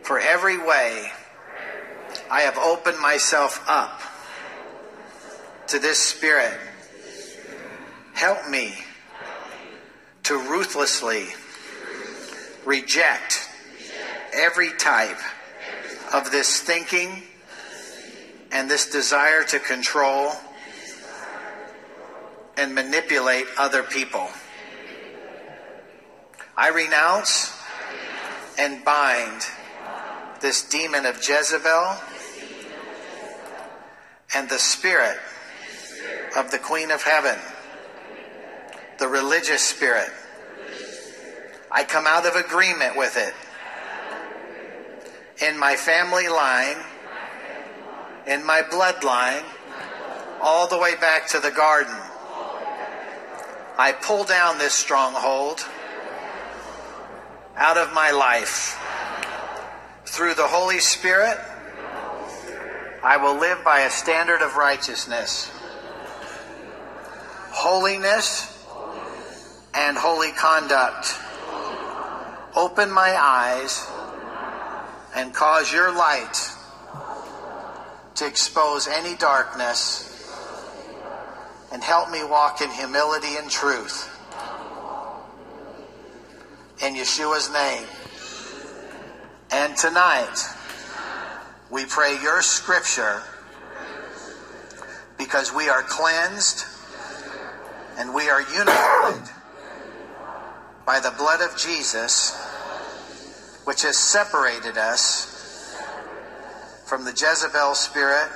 for 0.01 0.19
every 0.19 0.57
way 0.57 1.11
I 2.31 2.41
have 2.41 2.57
opened 2.57 2.99
myself 2.99 3.63
up 3.67 4.01
to 5.67 5.79
this 5.79 5.99
spirit. 5.99 6.57
Help 8.13 8.49
me 8.49 8.73
to 10.23 10.37
ruthlessly 10.37 11.27
reject 12.65 13.47
every 14.33 14.71
type 14.77 15.19
of 16.13 16.31
this 16.31 16.61
thinking 16.61 17.23
and 18.51 18.69
this 18.69 18.89
desire 18.89 19.43
to 19.43 19.59
control 19.59 20.31
and 22.55 22.73
manipulate 22.73 23.45
other 23.57 23.83
people. 23.83 24.27
I 26.55 26.69
renounce 26.69 27.53
and 28.57 28.83
bind 28.83 29.45
this 30.41 30.63
demon 30.63 31.05
of 31.05 31.17
Jezebel 31.17 31.97
and 34.35 34.49
the 34.49 34.57
spirit 34.57 35.17
of 36.35 36.51
the 36.51 36.57
Queen 36.57 36.91
of 36.91 37.03
Heaven, 37.03 37.37
the 38.99 39.07
religious 39.07 39.61
spirit. 39.61 40.09
I 41.71 41.83
come 41.83 42.07
out 42.07 42.25
of 42.25 42.35
agreement 42.35 42.97
with 42.97 43.17
it 43.17 43.33
in 45.47 45.57
my 45.57 45.75
family 45.75 46.27
line, 46.27 46.75
in 48.27 48.45
my 48.45 48.61
bloodline, 48.63 49.43
all 50.41 50.67
the 50.67 50.77
way 50.77 50.95
back 50.95 51.27
to 51.27 51.39
the 51.39 51.51
garden. 51.51 51.95
I 53.77 53.93
pull 53.93 54.25
down 54.25 54.57
this 54.57 54.73
stronghold 54.73 55.65
out 57.55 57.77
of 57.77 57.93
my 57.93 58.11
life. 58.11 58.77
Through 60.05 60.33
the 60.33 60.47
Holy 60.47 60.79
Spirit, 60.79 61.37
I 63.03 63.17
will 63.17 63.39
live 63.39 63.63
by 63.63 63.81
a 63.81 63.89
standard 63.89 64.41
of 64.41 64.55
righteousness, 64.55 65.49
holiness, 67.51 68.65
and 69.73 69.97
holy 69.97 70.31
conduct. 70.31 71.15
Open 72.55 72.91
my 72.91 73.15
eyes 73.17 73.87
and 75.17 75.33
cause 75.33 75.73
your 75.73 75.91
light 75.91 76.51
to 78.13 78.27
expose 78.27 78.87
any 78.87 79.15
darkness 79.15 80.03
and 81.73 81.83
help 81.83 82.11
me 82.11 82.23
walk 82.23 82.61
in 82.61 82.69
humility 82.69 83.35
and 83.35 83.49
truth. 83.49 84.13
In 86.83 86.93
Yeshua's 86.93 87.51
name. 87.51 87.87
And 89.51 89.75
tonight, 89.75 90.37
we 91.71 91.85
pray 91.85 92.21
your 92.21 92.43
scripture 92.43 93.23
because 95.17 95.51
we 95.51 95.67
are 95.67 95.81
cleansed 95.81 96.63
and 97.97 98.13
we 98.13 98.29
are 98.29 98.41
unified 98.41 99.29
by 100.85 100.99
the 100.99 101.11
blood 101.17 101.41
of 101.41 101.57
Jesus, 101.57 102.39
which 103.67 103.81
has 103.81 103.97
separated 103.97 104.77
us 104.77 105.75
from 106.85 107.03
the 107.03 107.11
Jezebel 107.11 107.75
spirit 107.75 108.29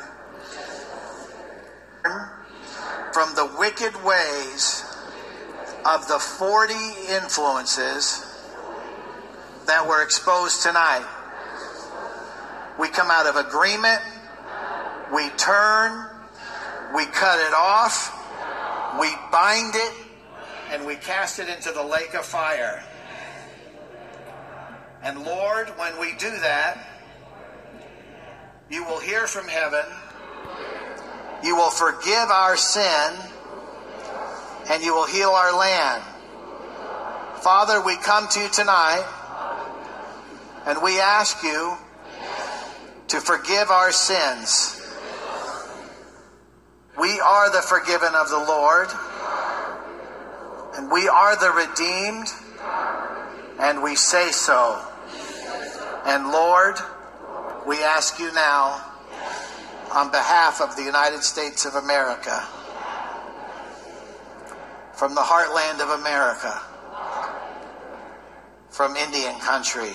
from 3.14 3.34
the 3.36 3.50
wicked 3.58 3.96
ways 4.04 4.84
of 5.86 6.06
the 6.10 6.20
40 6.20 6.74
influences 7.10 8.28
that 9.68 9.88
were 9.88 10.04
exposed 10.04 10.64
tonight. 10.64 11.08
We 12.78 12.90
come 12.90 13.10
out 13.10 13.26
of 13.26 13.38
agreement, 13.38 14.02
we 15.14 15.30
turn, 15.38 16.10
we 16.94 17.06
cut 17.06 17.40
it 17.40 17.54
off, 17.54 18.12
we 19.00 19.14
bind 19.32 19.76
it, 19.76 19.94
and 20.72 20.86
we 20.86 20.96
cast 20.96 21.40
it 21.40 21.48
into 21.48 21.72
the 21.72 21.84
lake 21.84 22.16
of 22.16 22.26
fire. 22.26 22.84
And 25.04 25.24
Lord, 25.24 25.70
when 25.78 26.00
we 26.00 26.14
do 26.18 26.30
that, 26.30 26.88
you 28.70 28.84
will 28.86 29.00
hear 29.00 29.28
from 29.28 29.48
heaven 29.48 29.86
you 31.44 31.56
will 31.56 31.72
forgive 31.72 32.30
our 32.30 32.56
sin 32.56 33.14
and 34.70 34.84
you 34.84 34.94
will 34.94 35.08
heal 35.08 35.30
our 35.30 35.58
land. 35.58 36.04
Father, 37.42 37.84
we 37.84 37.98
come 37.98 38.28
to 38.30 38.40
you 38.42 38.50
tonight 38.50 39.06
and 40.68 40.82
we 40.84 41.00
ask 41.00 41.44
you 41.44 41.76
to 43.08 43.20
forgive 43.20 43.72
our 43.72 43.92
sins. 43.92 44.78
We 47.00 47.20
are 47.20 47.52
the 47.52 47.62
forgiven 47.62 48.14
of 48.14 48.30
the 48.30 48.38
Lord, 48.38 48.90
and 50.76 50.92
we 50.92 51.08
are 51.08 51.36
the 51.36 51.50
redeemed, 51.50 52.28
and 53.60 53.82
we 53.82 53.96
say 53.96 54.30
so. 54.32 54.91
And 56.06 56.32
Lord, 56.32 56.76
we 57.68 57.84
ask 57.84 58.20
you 58.20 58.32
now 58.34 58.84
on 59.94 60.10
behalf 60.12 60.62
of 60.62 60.76
the 60.76 60.84
United 60.84 61.24
States 61.24 61.66
of 61.66 61.76
America, 61.76 62.48
from 64.94 65.16
the 65.16 65.22
heartland 65.22 65.82
of 65.82 66.00
America, 66.00 66.62
from 68.70 68.96
Indian 68.96 69.38
country, 69.40 69.94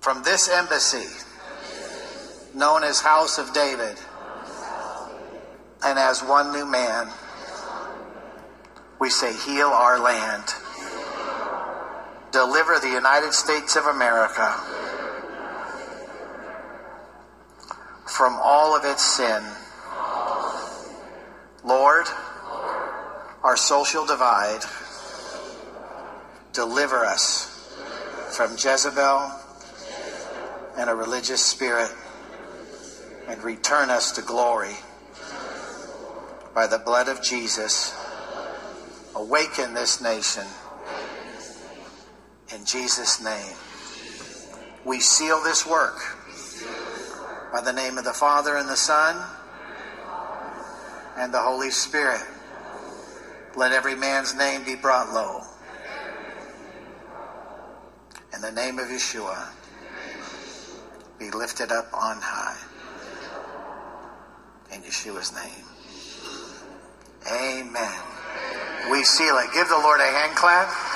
from 0.00 0.22
this 0.22 0.48
embassy 0.48 1.08
known 2.54 2.82
as 2.82 3.00
House 3.00 3.38
of 3.38 3.52
David, 3.52 3.96
and 5.84 5.98
as 5.98 6.22
one 6.22 6.52
new 6.52 6.66
man, 6.66 7.08
we 8.98 9.08
say, 9.08 9.32
Heal 9.32 9.68
our 9.68 9.98
land. 9.98 10.44
Deliver 12.32 12.78
the 12.78 12.88
United 12.88 13.32
States 13.32 13.74
of 13.74 13.86
America 13.86 14.54
from 18.06 18.38
all 18.40 18.76
of 18.76 18.84
its 18.84 19.02
sin. 19.02 19.42
Lord, 21.64 22.06
our 23.42 23.56
social 23.56 24.06
divide, 24.06 24.60
deliver 26.52 27.04
us 27.04 27.46
from 28.36 28.52
Jezebel 28.52 29.32
and 30.76 30.88
a 30.88 30.94
religious 30.94 31.44
spirit 31.44 31.90
and 33.26 33.42
return 33.42 33.90
us 33.90 34.12
to 34.12 34.22
glory 34.22 34.76
by 36.54 36.66
the 36.66 36.78
blood 36.78 37.08
of 37.08 37.22
Jesus. 37.22 37.96
Awaken 39.16 39.74
this 39.74 40.00
nation 40.00 40.44
in 42.54 42.64
Jesus' 42.64 43.22
name. 43.22 43.56
We 44.84 45.00
seal 45.00 45.42
this 45.42 45.66
work 45.66 45.98
by 47.52 47.60
the 47.60 47.72
name 47.72 47.98
of 47.98 48.04
the 48.04 48.12
Father 48.12 48.56
and 48.56 48.68
the 48.68 48.76
Son 48.76 49.16
and 51.16 51.32
the 51.32 51.40
Holy 51.40 51.70
Spirit. 51.70 52.22
Let 53.56 53.72
every 53.72 53.94
man's 53.94 54.34
name 54.36 54.64
be 54.64 54.74
brought 54.74 55.12
low. 55.12 55.42
In 58.34 58.40
the 58.40 58.52
name 58.52 58.78
of 58.78 58.86
Yeshua, 58.86 59.48
be 61.18 61.30
lifted 61.30 61.70
up 61.72 61.90
on 61.92 62.18
high. 62.20 62.56
In 64.72 64.82
Yeshua's 64.82 65.34
name. 65.34 65.64
Amen. 67.26 68.00
We 68.90 69.04
seal 69.04 69.36
it. 69.38 69.52
Give 69.52 69.68
the 69.68 69.76
Lord 69.76 70.00
a 70.00 70.04
hand 70.04 70.36
clap. 70.36 70.89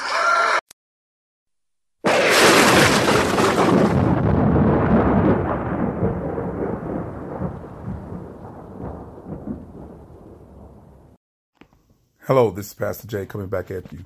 Hello, 12.37 12.51
this 12.51 12.66
is 12.66 12.75
Pastor 12.75 13.07
Jay 13.07 13.27
coming 13.27 13.47
back 13.47 13.70
at 13.70 13.92
you. 13.92 14.05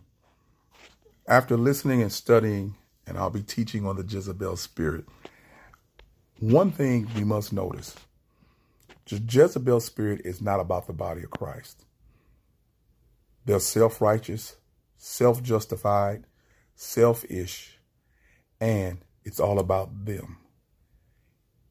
After 1.26 1.56
listening 1.56 2.02
and 2.02 2.12
studying, 2.12 2.74
and 3.06 3.16
I'll 3.16 3.30
be 3.30 3.40
teaching 3.40 3.86
on 3.86 3.96
the 3.96 4.04
Jezebel 4.04 4.58
spirit, 4.58 5.06
one 6.38 6.70
thing 6.70 7.08
we 7.16 7.24
must 7.24 7.54
notice 7.54 7.96
the 9.06 9.16
Jezebel 9.16 9.80
spirit 9.80 10.20
is 10.26 10.42
not 10.42 10.60
about 10.60 10.86
the 10.86 10.92
body 10.92 11.22
of 11.22 11.30
Christ. 11.30 11.86
They're 13.46 13.60
self 13.60 14.02
righteous, 14.02 14.56
self 14.98 15.42
justified, 15.42 16.26
selfish, 16.74 17.78
and 18.60 18.98
it's 19.24 19.40
all 19.40 19.58
about 19.58 20.04
them. 20.04 20.36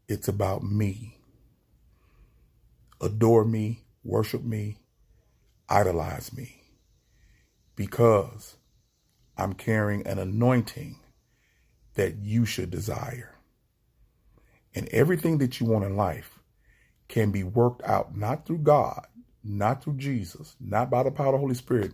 It's 0.08 0.28
about 0.28 0.64
me. 0.64 1.20
Adore 3.00 3.46
me, 3.46 3.84
worship 4.04 4.44
me, 4.44 4.80
idolize 5.70 6.36
me 6.36 6.64
because 7.76 8.58
I'm 9.38 9.54
carrying 9.54 10.06
an 10.08 10.20
anointing 10.20 11.00
that 11.96 12.18
you 12.18 12.46
should 12.46 12.72
desire. 12.72 13.36
And 14.74 14.88
everything 14.90 15.40
that 15.40 15.60
you 15.60 15.66
want 15.68 15.86
in 15.86 15.96
life 15.96 16.40
can 17.08 17.32
be 17.32 17.44
worked 17.44 17.84
out 17.84 18.16
not 18.16 18.46
through 18.46 18.60
God, 18.60 19.06
not 19.44 19.84
through 19.84 19.98
Jesus, 19.98 20.56
not 20.60 20.90
by 20.90 21.04
the 21.04 21.12
power 21.12 21.28
of 21.28 21.34
the 21.34 21.40
Holy 21.40 21.56
Spirit, 21.56 21.94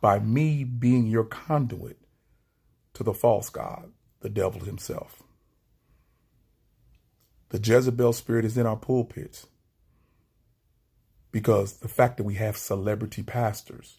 by 0.00 0.18
me 0.18 0.64
being 0.64 1.06
your 1.06 1.24
conduit 1.24 1.98
to 2.94 3.02
the 3.02 3.14
false 3.14 3.48
God, 3.50 3.92
the 4.20 4.28
devil 4.28 4.60
himself. 4.62 5.22
The 7.50 7.60
Jezebel 7.60 8.14
spirit 8.14 8.44
is 8.44 8.58
in 8.58 8.66
our 8.66 8.76
pulpits 8.76 9.46
because 11.32 11.74
the 11.78 11.88
fact 11.88 12.18
that 12.18 12.24
we 12.24 12.34
have 12.34 12.56
celebrity 12.56 13.22
pastors 13.22 13.98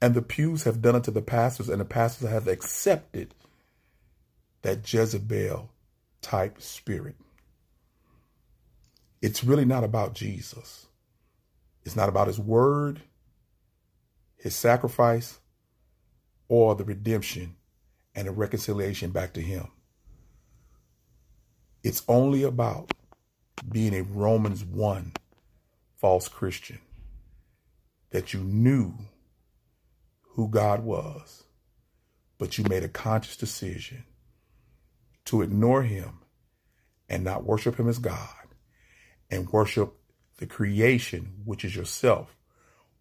and 0.00 0.14
the 0.14 0.22
pews 0.22 0.64
have 0.64 0.82
done 0.82 0.96
it 0.96 1.04
to 1.04 1.10
the 1.10 1.22
pastors 1.22 1.68
and 1.68 1.80
the 1.80 1.84
pastors 1.84 2.28
have 2.28 2.48
accepted 2.48 3.34
that 4.62 4.92
Jezebel 4.92 5.70
type 6.22 6.60
spirit. 6.60 7.16
It's 9.22 9.44
really 9.44 9.64
not 9.64 9.84
about 9.84 10.14
Jesus. 10.14 10.86
It's 11.84 11.96
not 11.96 12.08
about 12.08 12.26
his 12.28 12.38
word, 12.38 13.02
his 14.36 14.54
sacrifice, 14.54 15.38
or 16.48 16.74
the 16.74 16.84
redemption 16.84 17.56
and 18.14 18.28
the 18.28 18.32
reconciliation 18.32 19.10
back 19.10 19.34
to 19.34 19.40
him. 19.40 19.68
It's 21.84 22.02
only 22.08 22.42
about 22.42 22.92
being 23.70 23.94
a 23.94 24.02
Romans 24.02 24.64
1 24.64 25.12
false 25.94 26.28
Christian 26.28 26.78
that 28.10 28.32
you 28.32 28.40
knew 28.40 28.94
who 30.22 30.48
God 30.48 30.84
was, 30.84 31.44
but 32.38 32.58
you 32.58 32.64
made 32.64 32.82
a 32.82 32.88
conscious 32.88 33.36
decision 33.36 34.04
to 35.24 35.42
ignore 35.42 35.82
him 35.82 36.20
and 37.08 37.24
not 37.24 37.44
worship 37.44 37.78
him 37.78 37.88
as 37.88 37.98
God 37.98 38.28
and 39.30 39.48
worship 39.50 39.94
the 40.38 40.46
creation, 40.46 41.32
which 41.44 41.64
is 41.64 41.74
yourself, 41.74 42.36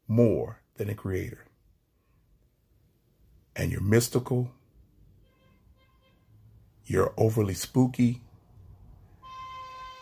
more 0.08 0.62
than 0.76 0.88
the 0.88 0.94
creator. 0.94 1.46
And 3.56 3.72
you're 3.72 3.82
mystical, 3.82 4.52
you're 6.86 7.14
overly 7.18 7.54
spooky, 7.54 8.22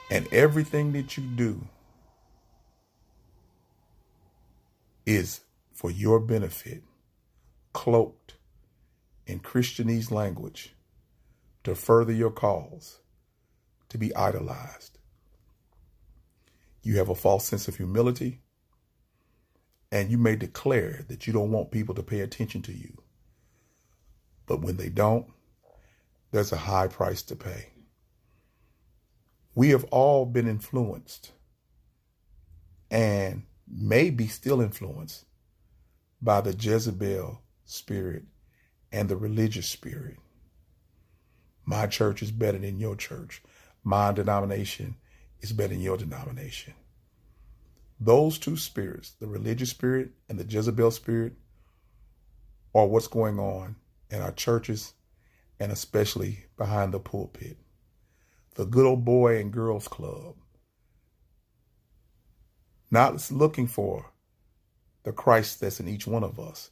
and 0.10 0.32
everything 0.32 0.92
that 0.94 1.18
you 1.18 1.24
do 1.24 1.68
is 5.06 5.42
for 5.74 5.92
your 5.92 6.20
benefit, 6.20 6.84
cloaked 7.74 8.36
in 9.26 9.40
Christianese 9.40 10.12
language 10.12 10.76
to 11.64 11.76
further 11.76 12.14
your 12.14 12.32
cause, 12.32 13.00
to 13.90 13.98
be 13.98 14.16
idolized. 14.16 14.98
You 16.84 16.98
have 16.98 17.10
a 17.10 17.16
false 17.16 17.46
sense 17.46 17.68
of 17.68 17.78
humility, 17.78 18.42
and 19.92 20.12
you 20.12 20.18
may 20.18 20.36
declare 20.36 21.06
that 21.08 21.28
you 21.28 21.34
don't 21.34 21.52
want 21.52 21.72
people 21.72 21.96
to 21.96 22.04
pay 22.04 22.22
attention 22.22 22.62
to 22.64 22.74
you. 22.74 23.02
But 24.46 24.62
when 24.62 24.78
they 24.78 24.90
don't, 24.90 25.28
there's 26.32 26.52
a 26.52 26.58
high 26.58 26.88
price 26.88 27.22
to 27.24 27.36
pay. 27.36 27.73
We 29.56 29.70
have 29.70 29.84
all 29.86 30.26
been 30.26 30.48
influenced 30.48 31.32
and 32.90 33.44
may 33.68 34.10
be 34.10 34.28
still 34.28 34.62
influenced 34.62 35.26
by 36.22 36.42
the 36.42 36.54
Jezebel 36.54 37.42
spirit 37.66 38.24
and 38.92 39.10
the 39.10 39.18
religious 39.18 39.68
spirit. 39.68 40.18
My 41.66 41.88
church 41.88 42.22
is 42.22 42.32
better 42.32 42.58
than 42.58 42.80
your 42.80 42.96
church. 42.96 43.42
My 43.84 44.12
denomination 44.12 44.96
is 45.42 45.54
better 45.54 45.74
than 45.74 45.82
your 45.82 45.98
denomination. 45.98 46.74
Those 48.00 48.38
two 48.38 48.58
spirits, 48.58 49.12
the 49.20 49.28
religious 49.28 49.70
spirit 49.70 50.12
and 50.28 50.40
the 50.40 50.46
Jezebel 50.46 50.92
spirit, 50.92 51.34
are 52.76 52.88
what's 52.88 53.08
going 53.08 53.40
on 53.40 53.76
in 54.10 54.22
our 54.22 54.32
churches 54.32 54.94
and 55.60 55.72
especially 55.72 56.46
behind 56.58 56.94
the 56.94 57.00
pulpit. 57.00 57.58
The 58.56 58.66
good 58.66 58.86
old 58.86 59.06
boy 59.06 59.40
and 59.40 59.52
girls 59.52 59.88
club. 59.88 60.36
Not 62.92 63.32
looking 63.32 63.68
for 63.68 64.12
the 65.04 65.12
Christ 65.14 65.62
that's 65.62 65.80
in 65.80 65.88
each 65.88 66.08
one 66.08 66.24
of 66.24 66.40
us 66.40 66.72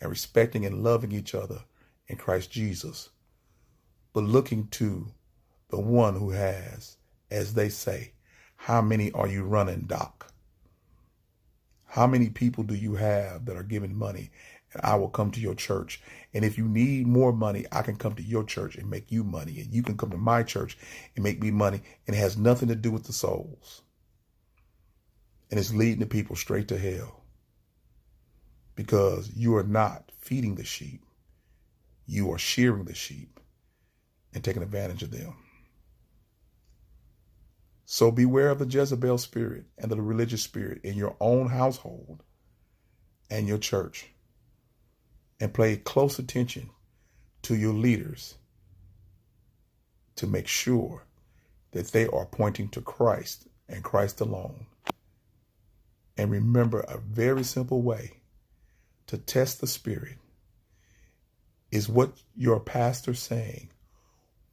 and 0.00 0.10
respecting 0.10 0.66
and 0.66 0.82
loving 0.82 1.12
each 1.12 1.34
other 1.34 1.60
in 2.08 2.16
Christ 2.16 2.50
Jesus 2.50 3.10
but 4.12 4.24
looking 4.24 4.68
to 4.68 5.06
the 5.70 5.80
one 5.80 6.16
who 6.16 6.30
has, 6.30 6.96
as 7.30 7.54
they 7.54 7.68
say, 7.68 8.12
how 8.56 8.82
many 8.82 9.12
are 9.12 9.28
you 9.28 9.44
running, 9.44 9.82
Doc? 9.82 10.32
How 11.86 12.06
many 12.06 12.28
people 12.30 12.64
do 12.64 12.74
you 12.74 12.96
have 12.96 13.46
that 13.46 13.56
are 13.56 13.62
giving 13.62 13.96
money? 13.96 14.30
And 14.72 14.82
I 14.84 14.96
will 14.96 15.08
come 15.08 15.30
to 15.32 15.40
your 15.40 15.54
church. 15.54 16.02
And 16.32 16.44
if 16.44 16.56
you 16.56 16.68
need 16.68 17.06
more 17.06 17.32
money, 17.32 17.66
I 17.72 17.82
can 17.82 17.96
come 17.96 18.14
to 18.14 18.22
your 18.22 18.44
church 18.44 18.76
and 18.76 18.88
make 18.88 19.10
you 19.10 19.24
money. 19.24 19.60
And 19.60 19.72
you 19.72 19.82
can 19.82 19.96
come 19.96 20.10
to 20.10 20.16
my 20.16 20.42
church 20.42 20.78
and 21.14 21.24
make 21.24 21.42
me 21.42 21.50
money. 21.50 21.82
And 22.06 22.14
it 22.14 22.20
has 22.20 22.36
nothing 22.36 22.68
to 22.68 22.76
do 22.76 22.90
with 22.90 23.04
the 23.04 23.12
souls. 23.12 23.82
And 25.50 25.58
it's 25.58 25.74
leading 25.74 25.98
the 25.98 26.06
people 26.06 26.36
straight 26.36 26.68
to 26.68 26.78
hell. 26.78 27.24
Because 28.76 29.30
you 29.34 29.56
are 29.56 29.64
not 29.64 30.12
feeding 30.18 30.54
the 30.54 30.64
sheep. 30.64 31.04
You 32.06 32.32
are 32.32 32.38
shearing 32.38 32.84
the 32.84 32.94
sheep 32.94 33.40
and 34.32 34.44
taking 34.44 34.62
advantage 34.62 35.02
of 35.02 35.10
them. 35.10 35.34
So 37.84 38.12
beware 38.12 38.50
of 38.50 38.60
the 38.60 38.66
Jezebel 38.66 39.18
spirit 39.18 39.64
and 39.76 39.90
the 39.90 40.00
religious 40.00 40.44
spirit 40.44 40.80
in 40.84 40.94
your 40.94 41.16
own 41.18 41.48
household 41.48 42.22
and 43.28 43.48
your 43.48 43.58
church. 43.58 44.06
And 45.40 45.54
pay 45.54 45.76
close 45.76 46.18
attention 46.18 46.70
to 47.42 47.56
your 47.56 47.72
leaders 47.72 48.36
to 50.16 50.26
make 50.26 50.46
sure 50.46 51.04
that 51.70 51.88
they 51.92 52.06
are 52.06 52.26
pointing 52.26 52.68
to 52.68 52.82
Christ 52.82 53.48
and 53.68 53.82
Christ 53.82 54.20
alone. 54.20 54.66
And 56.16 56.30
remember 56.30 56.80
a 56.80 56.98
very 56.98 57.42
simple 57.42 57.80
way 57.80 58.20
to 59.06 59.16
test 59.16 59.60
the 59.60 59.66
spirit 59.66 60.18
is 61.70 61.88
what 61.88 62.12
your 62.36 62.60
pastor 62.60 63.14
saying 63.14 63.70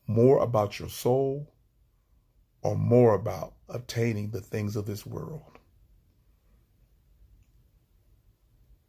more 0.08 0.42
about 0.42 0.80
your 0.80 0.90
soul 0.90 1.52
or 2.62 2.76
more 2.76 3.14
about 3.14 3.54
obtaining 3.68 4.30
the 4.30 4.42
things 4.42 4.76
of 4.76 4.86
this 4.86 5.06
world. 5.06 5.60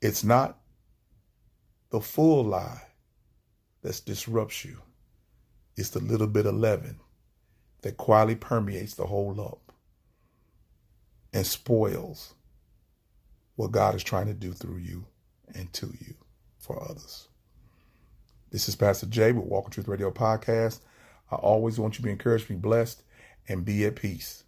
It's 0.01 0.23
not 0.23 0.59
the 1.91 2.01
full 2.01 2.45
lie 2.45 2.83
that 3.83 4.01
disrupts 4.05 4.65
you. 4.65 4.79
It's 5.77 5.91
the 5.91 6.01
little 6.01 6.27
bit 6.27 6.47
of 6.47 6.55
leaven 6.55 6.99
that 7.83 7.97
quietly 7.97 8.35
permeates 8.35 8.95
the 8.95 9.07
whole 9.07 9.33
lump 9.33 9.73
and 11.33 11.47
spoils 11.47 12.35
what 13.57 13.73
God 13.73 13.95
is 13.95 14.03
trying 14.03 14.27
to 14.27 14.35
do 14.35 14.53
through 14.53 14.79
you 14.79 15.07
and 15.55 15.73
to 15.75 15.87
you 15.87 16.15
for 16.59 16.83
others. 16.83 17.29
This 18.51 18.69
is 18.69 18.77
Pastor 18.77 19.07
Jay 19.07 19.33
with 19.33 19.45
Walk 19.45 19.67
in 19.67 19.71
Truth 19.71 19.89
Radio 19.89 20.11
Podcast. 20.11 20.81
I 21.31 21.37
always 21.37 21.79
want 21.79 21.95
you 21.95 21.97
to 21.99 22.03
be 22.03 22.11
encouraged, 22.11 22.49
be 22.49 22.55
blessed, 22.55 23.03
and 23.47 23.65
be 23.65 23.85
at 23.85 23.97
peace. 23.97 24.45